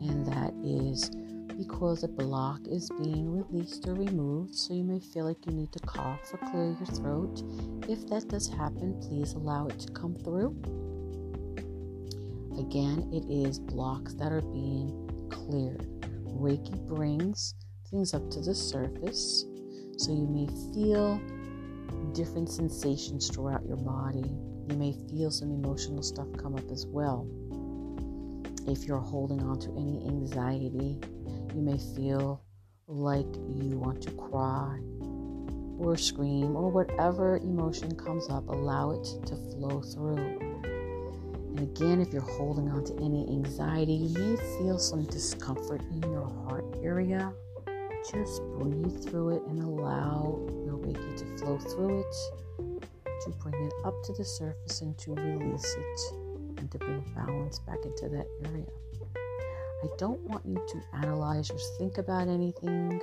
and 0.02 0.26
that 0.28 0.54
is 0.64 1.10
because 1.58 2.04
a 2.04 2.08
block 2.08 2.60
is 2.68 2.90
being 3.02 3.32
released 3.32 3.88
or 3.88 3.94
removed, 3.94 4.54
so 4.54 4.74
you 4.74 4.84
may 4.84 5.00
feel 5.00 5.26
like 5.26 5.46
you 5.46 5.54
need 5.54 5.72
to 5.72 5.80
cough 5.80 6.20
or 6.34 6.38
clear 6.50 6.76
your 6.78 6.86
throat. 6.88 7.42
If 7.88 8.08
that 8.10 8.28
does 8.28 8.50
happen, 8.50 9.00
please 9.02 9.34
allow 9.34 9.68
it 9.68 9.80
to 9.80 9.92
come 9.94 10.16
through. 10.16 10.56
Again, 12.60 13.10
it 13.14 13.32
is 13.32 13.60
blocks 13.60 14.14
that 14.16 14.32
are 14.32 14.42
being 14.42 15.30
cleared. 15.30 15.88
Reiki 16.26 16.86
brings 16.88 17.54
things 17.96 18.14
up 18.14 18.30
to 18.30 18.42
the 18.42 18.54
surface 18.54 19.46
so 19.98 20.12
you 20.12 20.28
may 20.28 20.48
feel 20.74 21.18
different 22.14 22.50
sensations 22.50 23.30
throughout 23.30 23.66
your 23.66 23.78
body. 23.78 24.30
You 24.68 24.76
may 24.76 24.94
feel 25.10 25.32
some 25.32 25.50
emotional 25.50 26.04
stuff 26.04 26.28
come 26.38 26.56
up 26.56 26.70
as 26.72 26.86
well. 26.86 27.26
If 28.68 28.84
you're 28.84 29.00
holding 29.00 29.42
on 29.44 29.60
to 29.60 29.70
any 29.78 30.06
anxiety, 30.08 31.00
you 31.56 31.62
may 31.62 31.78
feel 31.96 32.44
like 32.88 33.34
you 33.48 33.78
want 33.80 34.02
to 34.02 34.12
cry 34.12 34.78
or 35.80 35.96
scream 35.96 36.58
or 36.58 36.70
whatever 36.70 37.38
emotion 37.38 37.96
comes 37.96 38.30
up, 38.30 38.50
allow 38.50 38.92
it 38.92 39.06
to 39.28 39.36
flow 39.38 39.82
through. 39.82 40.18
And 40.18 41.60
again, 41.60 42.02
if 42.02 42.12
you're 42.12 42.22
holding 42.22 42.68
on 42.68 42.84
to 42.84 42.94
any 42.96 43.26
anxiety, 43.30 43.94
you 43.94 44.20
may 44.20 44.36
feel 44.58 44.80
some 44.80 45.06
discomfort 45.06 45.82
in 45.94 46.02
your 46.12 46.26
heart 46.26 46.66
area 46.84 47.32
just 48.12 48.42
breathe 48.60 49.04
through 49.04 49.38
it 49.38 49.44
and 49.48 49.60
allow 49.64 50.40
your 50.66 50.78
Reiki 50.78 51.18
to 51.18 51.26
flow 51.38 51.58
through 51.58 52.02
it, 52.02 52.16
to 53.24 53.30
bring 53.42 53.66
it 53.66 53.74
up 53.84 53.96
to 54.04 54.14
the 54.14 54.24
surface 54.24 54.82
and 54.82 54.98
to 55.00 55.14
release 55.16 55.76
it, 55.76 56.00
and 56.58 56.72
to 56.72 56.78
bring 56.78 57.04
balance 57.16 57.60
back 57.60 57.80
into 57.84 58.08
that 58.10 58.28
area. 58.46 58.66
I 59.84 59.88
don't 59.98 60.22
want 60.22 60.46
you 60.46 60.56
to 60.56 60.82
analyze 60.98 61.50
or 61.50 61.58
think 61.78 61.98
about 61.98 62.28
anything. 62.28 63.02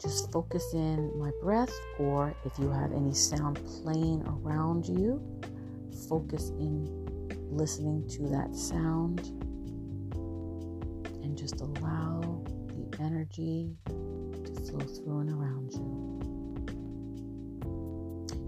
Just 0.00 0.30
focus 0.30 0.72
in 0.74 1.18
my 1.18 1.32
breath, 1.42 1.72
or 1.98 2.34
if 2.44 2.58
you 2.58 2.70
have 2.70 2.92
any 2.92 3.14
sound 3.14 3.60
playing 3.82 4.24
around 4.26 4.86
you, 4.86 5.20
focus 6.08 6.50
in 6.50 7.06
listening 7.50 8.06
to 8.08 8.22
that 8.28 8.54
sound 8.54 9.20
and 11.22 11.36
just 11.36 11.60
allow 11.60 12.44
energy 13.00 13.76
to 13.86 14.60
flow 14.68 14.80
through 14.80 15.20
and 15.20 15.30
around 15.30 15.72
you. 15.72 16.08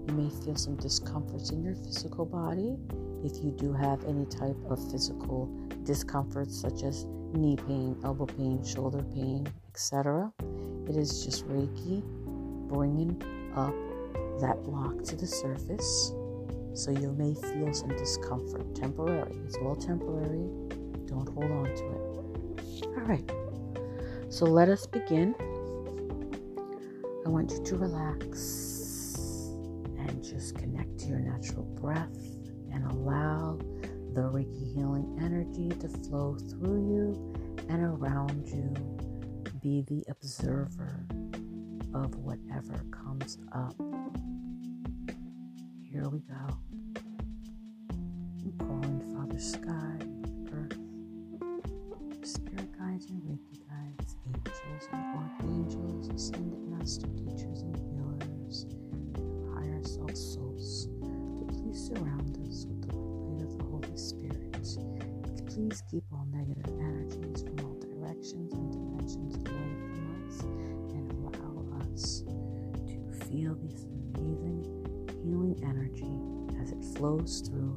You 0.07 0.13
may 0.13 0.29
feel 0.43 0.55
some 0.55 0.75
discomforts 0.75 1.51
in 1.51 1.63
your 1.63 1.75
physical 1.75 2.25
body 2.25 2.75
if 3.23 3.43
you 3.43 3.51
do 3.51 3.71
have 3.73 4.03
any 4.05 4.25
type 4.25 4.57
of 4.69 4.79
physical 4.91 5.45
discomfort, 5.83 6.49
such 6.51 6.83
as 6.83 7.05
knee 7.33 7.55
pain, 7.55 7.95
elbow 8.03 8.25
pain, 8.25 8.63
shoulder 8.63 9.03
pain, 9.13 9.47
etc. 9.69 10.31
It 10.89 10.95
is 10.95 11.23
just 11.23 11.47
Reiki 11.47 12.03
bringing 12.67 13.21
up 13.55 13.75
that 14.41 14.61
block 14.63 15.03
to 15.03 15.15
the 15.15 15.27
surface. 15.27 16.13
So 16.73 16.91
you 16.91 17.11
may 17.17 17.33
feel 17.33 17.73
some 17.73 17.89
discomfort, 17.89 18.75
temporary. 18.75 19.35
It's 19.45 19.57
all 19.57 19.75
temporary. 19.75 20.49
Don't 21.05 21.29
hold 21.29 21.51
on 21.51 21.65
to 21.65 21.85
it. 21.85 22.85
All 22.97 23.03
right. 23.03 23.40
So 24.31 24.45
let 24.45 24.69
us 24.69 24.87
begin. 24.87 25.35
I 27.25 27.29
want 27.29 27.51
you 27.51 27.61
to 27.61 27.75
relax 27.75 28.37
and 29.99 30.23
just 30.23 30.57
connect 30.57 30.99
to 30.99 31.07
your 31.07 31.19
natural 31.19 31.65
breath 31.65 32.15
and 32.71 32.89
allow 32.89 33.59
the 34.13 34.21
Reiki 34.21 34.73
healing 34.73 35.19
energy 35.21 35.67
to 35.81 35.89
flow 35.89 36.37
through 36.49 36.79
you 36.87 37.35
and 37.67 37.83
around 37.83 38.47
you. 38.47 38.73
Be 39.61 39.83
the 39.89 40.05
observer 40.09 41.05
of 41.93 42.15
whatever 42.15 42.85
comes 42.89 43.37
up. 43.53 43.75
Here 45.91 46.07
we 46.07 46.19
go. 46.19 46.57
I'm 47.91 48.53
calling 48.57 49.13
Father 49.13 49.39
Sky, 49.39 49.99
Earth, 50.53 50.79
master 56.81 57.05
teachers 57.09 57.61
and 57.61 57.77
healers, 57.77 58.65
and 58.91 59.53
higher 59.53 59.83
self 59.83 60.17
souls 60.17 60.87
to 61.37 61.45
please 61.53 61.91
surround 61.93 62.35
us 62.47 62.65
with 62.65 62.89
the 62.89 62.95
light 62.97 63.43
of 63.43 63.55
the 63.55 63.63
Holy 63.65 63.95
Spirit. 63.95 64.51
Please 65.45 65.83
keep 65.91 66.03
all 66.11 66.25
negative 66.33 66.73
energies 66.79 67.43
from 67.43 67.59
all 67.67 67.75
directions 67.75 68.51
and 68.53 68.71
dimensions 68.71 69.35
away 69.35 69.75
from 69.77 70.25
us 70.25 70.41
and 70.41 71.11
allow 71.21 71.63
us 71.93 72.23
to 72.23 73.27
feel 73.29 73.53
this 73.61 73.85
amazing 74.17 74.65
healing 75.23 75.55
energy 75.61 76.17
as 76.63 76.71
it 76.71 76.83
flows 76.97 77.43
through 77.47 77.70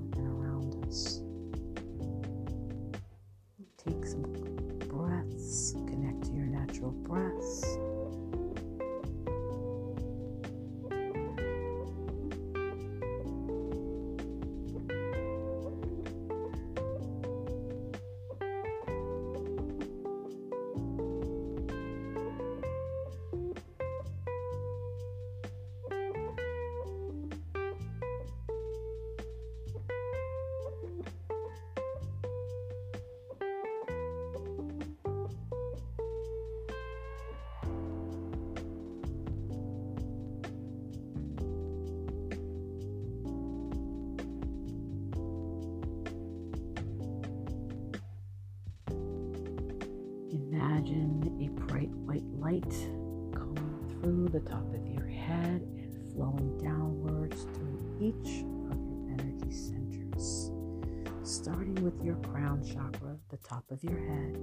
your 62.15 62.33
crown 62.33 62.63
chakra, 62.63 63.17
the 63.31 63.37
top 63.39 63.65
of 63.71 63.83
your 63.83 63.99
head, 63.99 64.37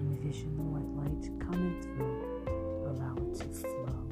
envision 0.00 0.56
the 0.56 0.62
white 0.62 0.88
light 0.96 1.30
coming 1.40 1.80
through. 1.82 2.24
Allow 2.86 3.14
it 3.16 3.34
to 3.38 3.44
flow. 3.44 4.08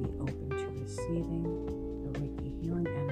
Be 0.00 0.08
open 0.20 0.50
to 0.50 0.66
receiving 0.80 1.44
the 2.02 2.10
Reiki 2.18 2.60
healing 2.60 2.88
energy 2.88 3.09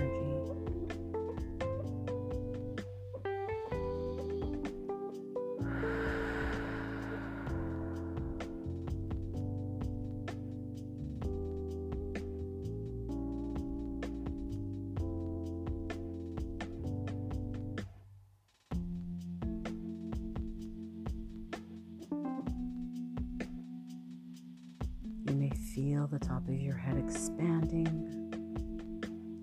of 26.47 26.61
your 26.61 26.77
head 26.77 26.97
expanding 26.99 27.87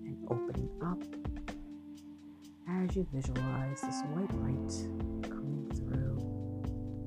and 0.06 0.16
opening 0.30 0.70
up 0.82 1.02
as 2.68 2.96
you 2.96 3.06
visualize 3.12 3.80
this 3.82 4.02
white 4.12 4.32
light 4.40 5.30
coming 5.30 5.68
through 5.74 6.16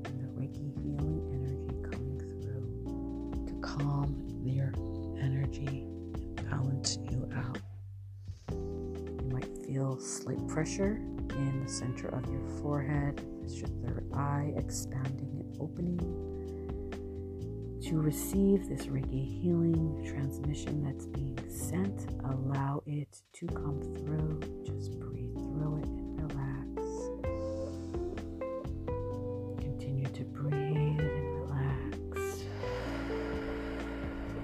and 0.04 0.20
the 0.20 0.28
Reiki 0.40 0.72
healing 0.80 1.20
energy 1.34 1.74
coming 1.90 2.18
through 2.40 3.46
to 3.46 3.54
calm 3.60 4.14
your 4.44 4.72
energy 5.20 5.86
and 6.16 6.48
balance 6.48 6.98
you 7.10 7.28
out. 7.34 7.58
You 8.52 9.28
might 9.32 9.66
feel 9.66 9.98
slight 9.98 10.46
pressure 10.46 10.96
in 11.30 11.64
the 11.64 11.70
center 11.70 12.08
of 12.08 12.30
your 12.30 12.46
forehead 12.62 13.26
as 13.44 13.58
your 13.58 13.68
third 13.84 14.06
eye 14.14 14.52
expanding 14.56 15.30
and 15.40 15.56
opening 15.60 16.29
to 17.90 18.00
receive 18.00 18.68
this 18.68 18.86
Reiki 18.86 19.42
healing 19.42 20.00
transmission 20.08 20.80
that's 20.84 21.06
being 21.06 21.36
sent. 21.50 22.06
Allow 22.22 22.84
it 22.86 23.20
to 23.32 23.46
come 23.48 23.80
through. 23.96 24.38
Just 24.64 25.00
breathe 25.00 25.34
through 25.34 25.78
it 25.78 25.88
and 25.88 26.20
relax. 26.22 26.86
Continue 29.60 30.06
to 30.06 30.22
breathe 30.22 31.00
and 31.00 31.34
relax. 31.40 32.44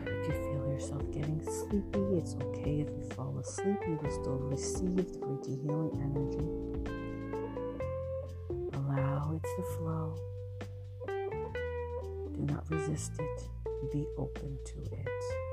If 0.06 0.26
you 0.26 0.32
feel 0.32 0.66
yourself 0.68 1.08
getting 1.12 1.40
sleepy, 1.44 2.16
it's 2.16 2.34
okay 2.34 2.80
if 2.80 2.88
you 2.88 3.08
fall 3.14 3.38
asleep. 3.38 3.78
You 3.86 3.96
will 4.02 4.10
still 4.10 4.38
receive 4.38 4.96
the 4.96 5.20
Reiki 5.20 5.62
healing 5.62 5.94
energy. 6.02 6.48
Allow 8.72 9.36
it 9.36 9.42
to 9.42 9.62
flow. 9.76 10.16
Do 12.36 12.52
not 12.52 12.70
resist 12.70 13.12
it. 13.18 13.48
Be 13.90 14.06
open 14.18 14.58
to 14.66 14.78
it. 14.92 15.45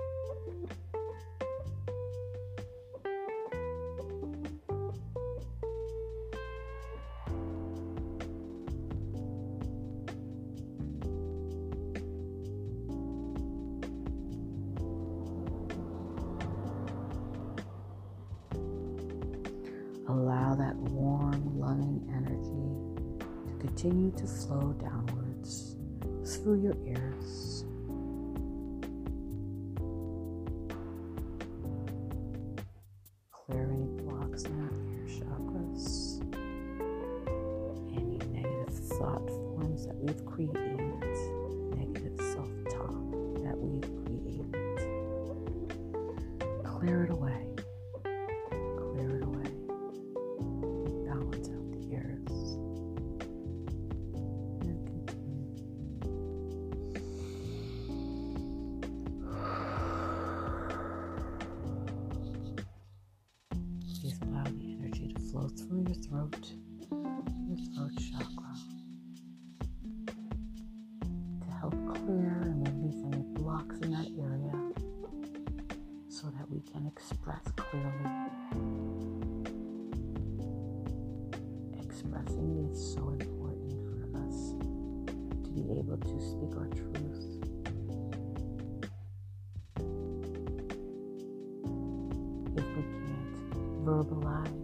Can't 93.84 94.08
verbalize, 94.08 94.63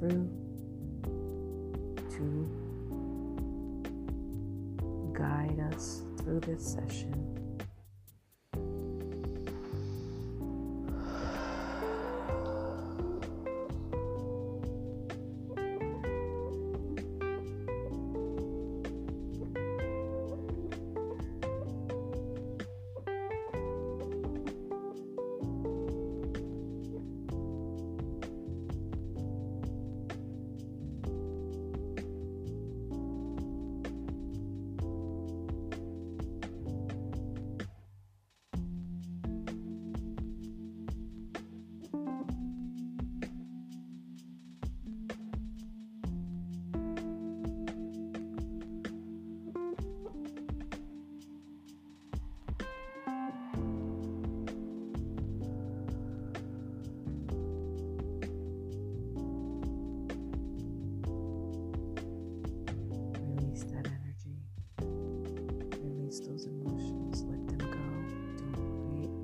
through 0.00 0.30
to 2.10 2.48
guide 5.12 5.60
us 5.72 6.02
through 6.18 6.40
this 6.40 6.64
session. 6.64 7.09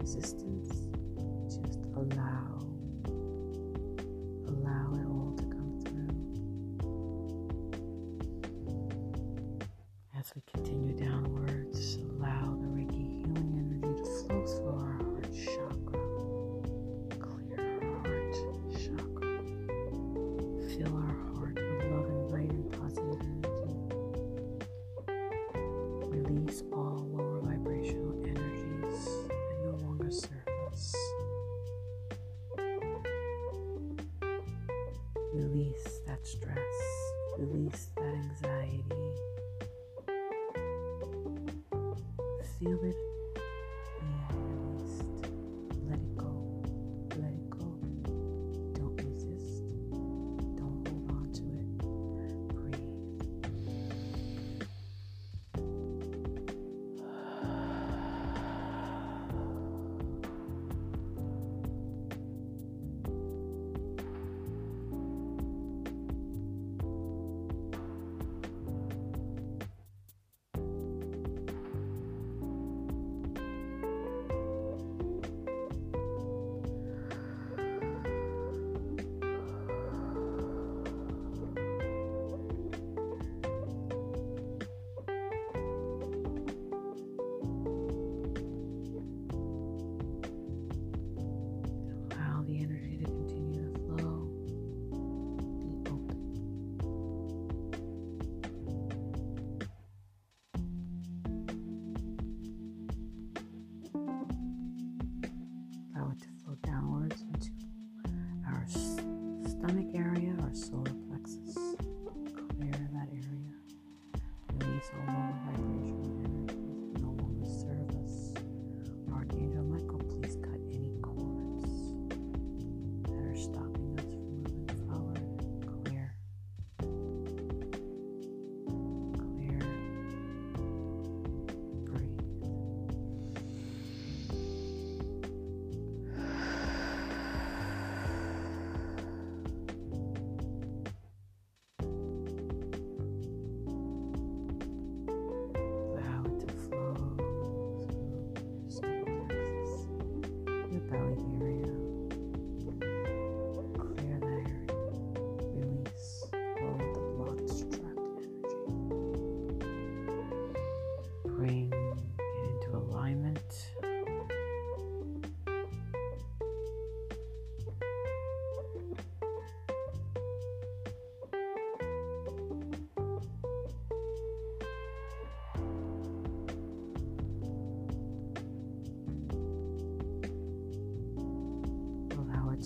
Don't 0.07 0.46
release 37.39 37.89
that 37.97 38.05
anxiety. 38.05 38.83
Feel 42.59 42.85
it 42.85 43.16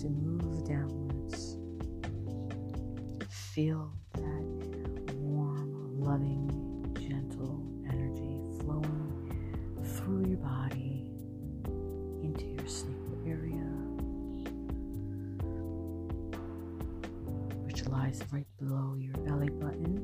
to 0.01 0.09
move 0.09 0.65
downwards. 0.67 1.57
Feel 3.53 3.93
that 4.13 5.13
warm, 5.13 5.99
loving, 5.99 6.49
gentle 6.99 7.61
energy 7.87 8.39
flowing 8.59 9.77
through 9.83 10.25
your 10.25 10.39
body 10.39 11.05
into 12.23 12.45
your 12.45 12.65
sacral 12.67 13.21
area, 13.27 13.61
which 17.63 17.85
lies 17.85 18.23
right 18.31 18.47
below 18.57 18.95
your 18.97 19.13
belly 19.17 19.49
button. 19.49 20.03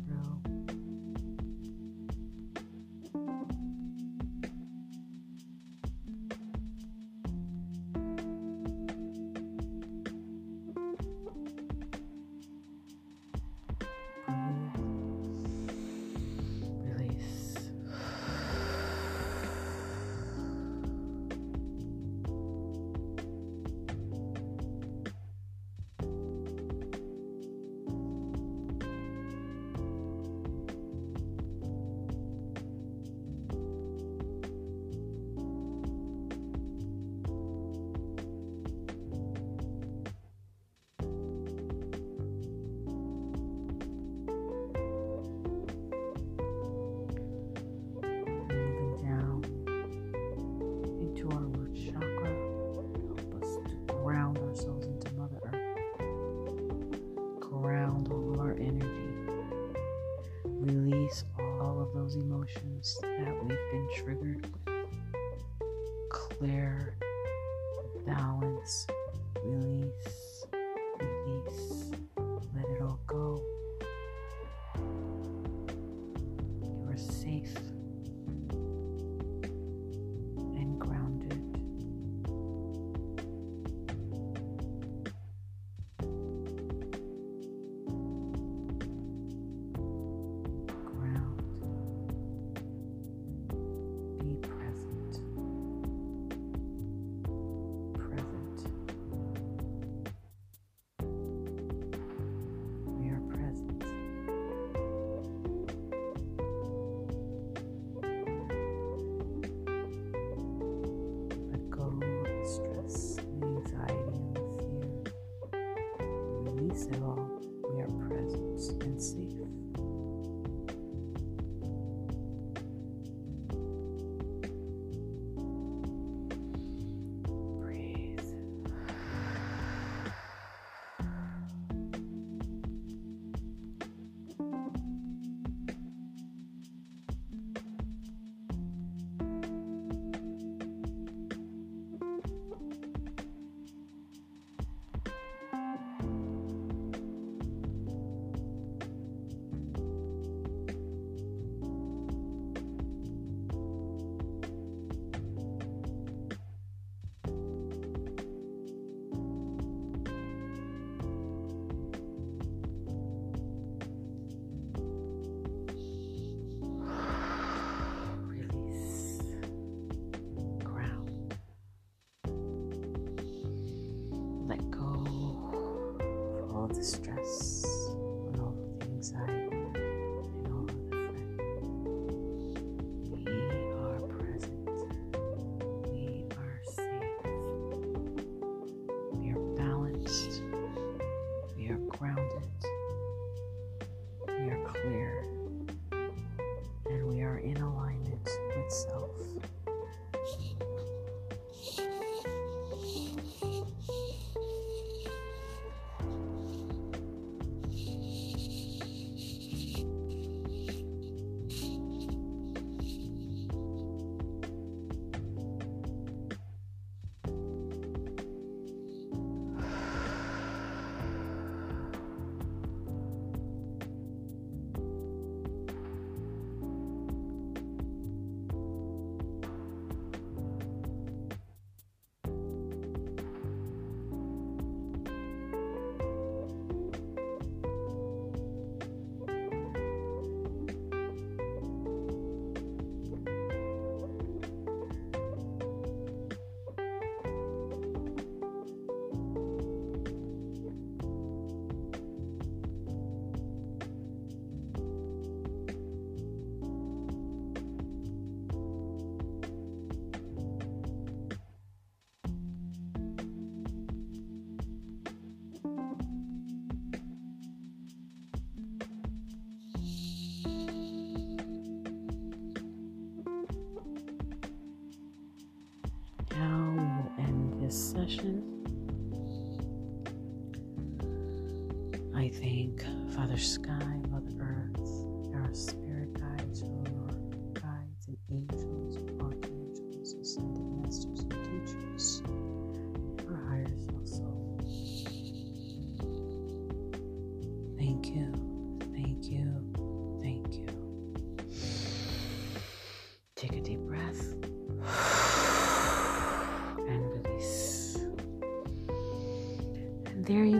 Thank 282.39 282.85
Father 283.13 283.37
Sky, 283.37 283.90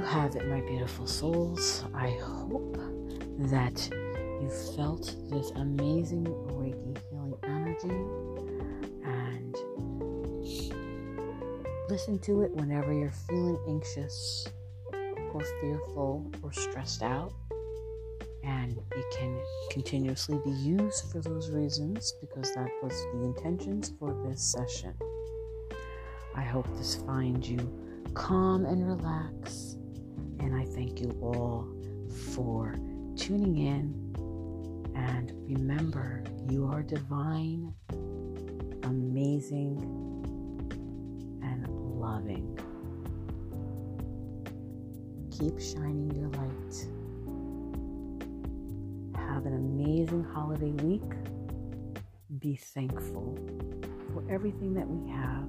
you 0.01 0.07
have 0.07 0.35
it, 0.35 0.47
my 0.47 0.61
beautiful 0.61 1.05
souls. 1.05 1.83
I 1.93 2.09
hope 2.23 2.75
that 3.37 3.87
you 4.41 4.49
felt 4.75 5.15
this 5.29 5.51
amazing 5.51 6.25
Reiki 6.25 6.97
healing 7.11 7.35
energy 7.43 8.01
and 9.05 9.55
listen 11.87 12.17
to 12.19 12.41
it 12.41 12.51
whenever 12.53 12.91
you're 12.91 13.13
feeling 13.29 13.59
anxious 13.67 14.47
or 15.33 15.43
fearful 15.61 16.31
or 16.41 16.51
stressed 16.51 17.03
out. 17.03 17.33
And 18.43 18.79
it 18.93 19.05
can 19.15 19.39
continuously 19.69 20.39
be 20.43 20.49
used 20.49 21.11
for 21.11 21.21
those 21.21 21.51
reasons 21.51 22.15
because 22.19 22.51
that 22.55 22.69
was 22.81 23.05
the 23.13 23.21
intentions 23.21 23.93
for 23.99 24.15
this 24.27 24.41
session. 24.41 24.95
I 26.33 26.41
hope 26.41 26.65
this 26.75 26.95
finds 26.95 27.47
you 27.47 27.59
calm 28.15 28.65
and 28.65 28.87
relaxed. 28.87 29.70
Thank 30.73 31.01
you 31.01 31.17
all 31.21 31.67
for 32.33 32.75
tuning 33.17 33.57
in. 33.57 34.11
And 34.95 35.31
remember, 35.47 36.23
you 36.49 36.65
are 36.67 36.81
divine, 36.81 37.73
amazing, 38.83 39.77
and 41.43 41.67
loving. 41.99 42.57
Keep 45.31 45.59
shining 45.59 46.11
your 46.15 46.29
light. 46.29 46.85
Have 49.27 49.45
an 49.45 49.53
amazing 49.53 50.23
holiday 50.23 50.71
week. 50.83 51.01
Be 52.39 52.55
thankful 52.55 53.37
for 54.13 54.23
everything 54.31 54.73
that 54.73 54.87
we 54.87 55.09
have 55.11 55.47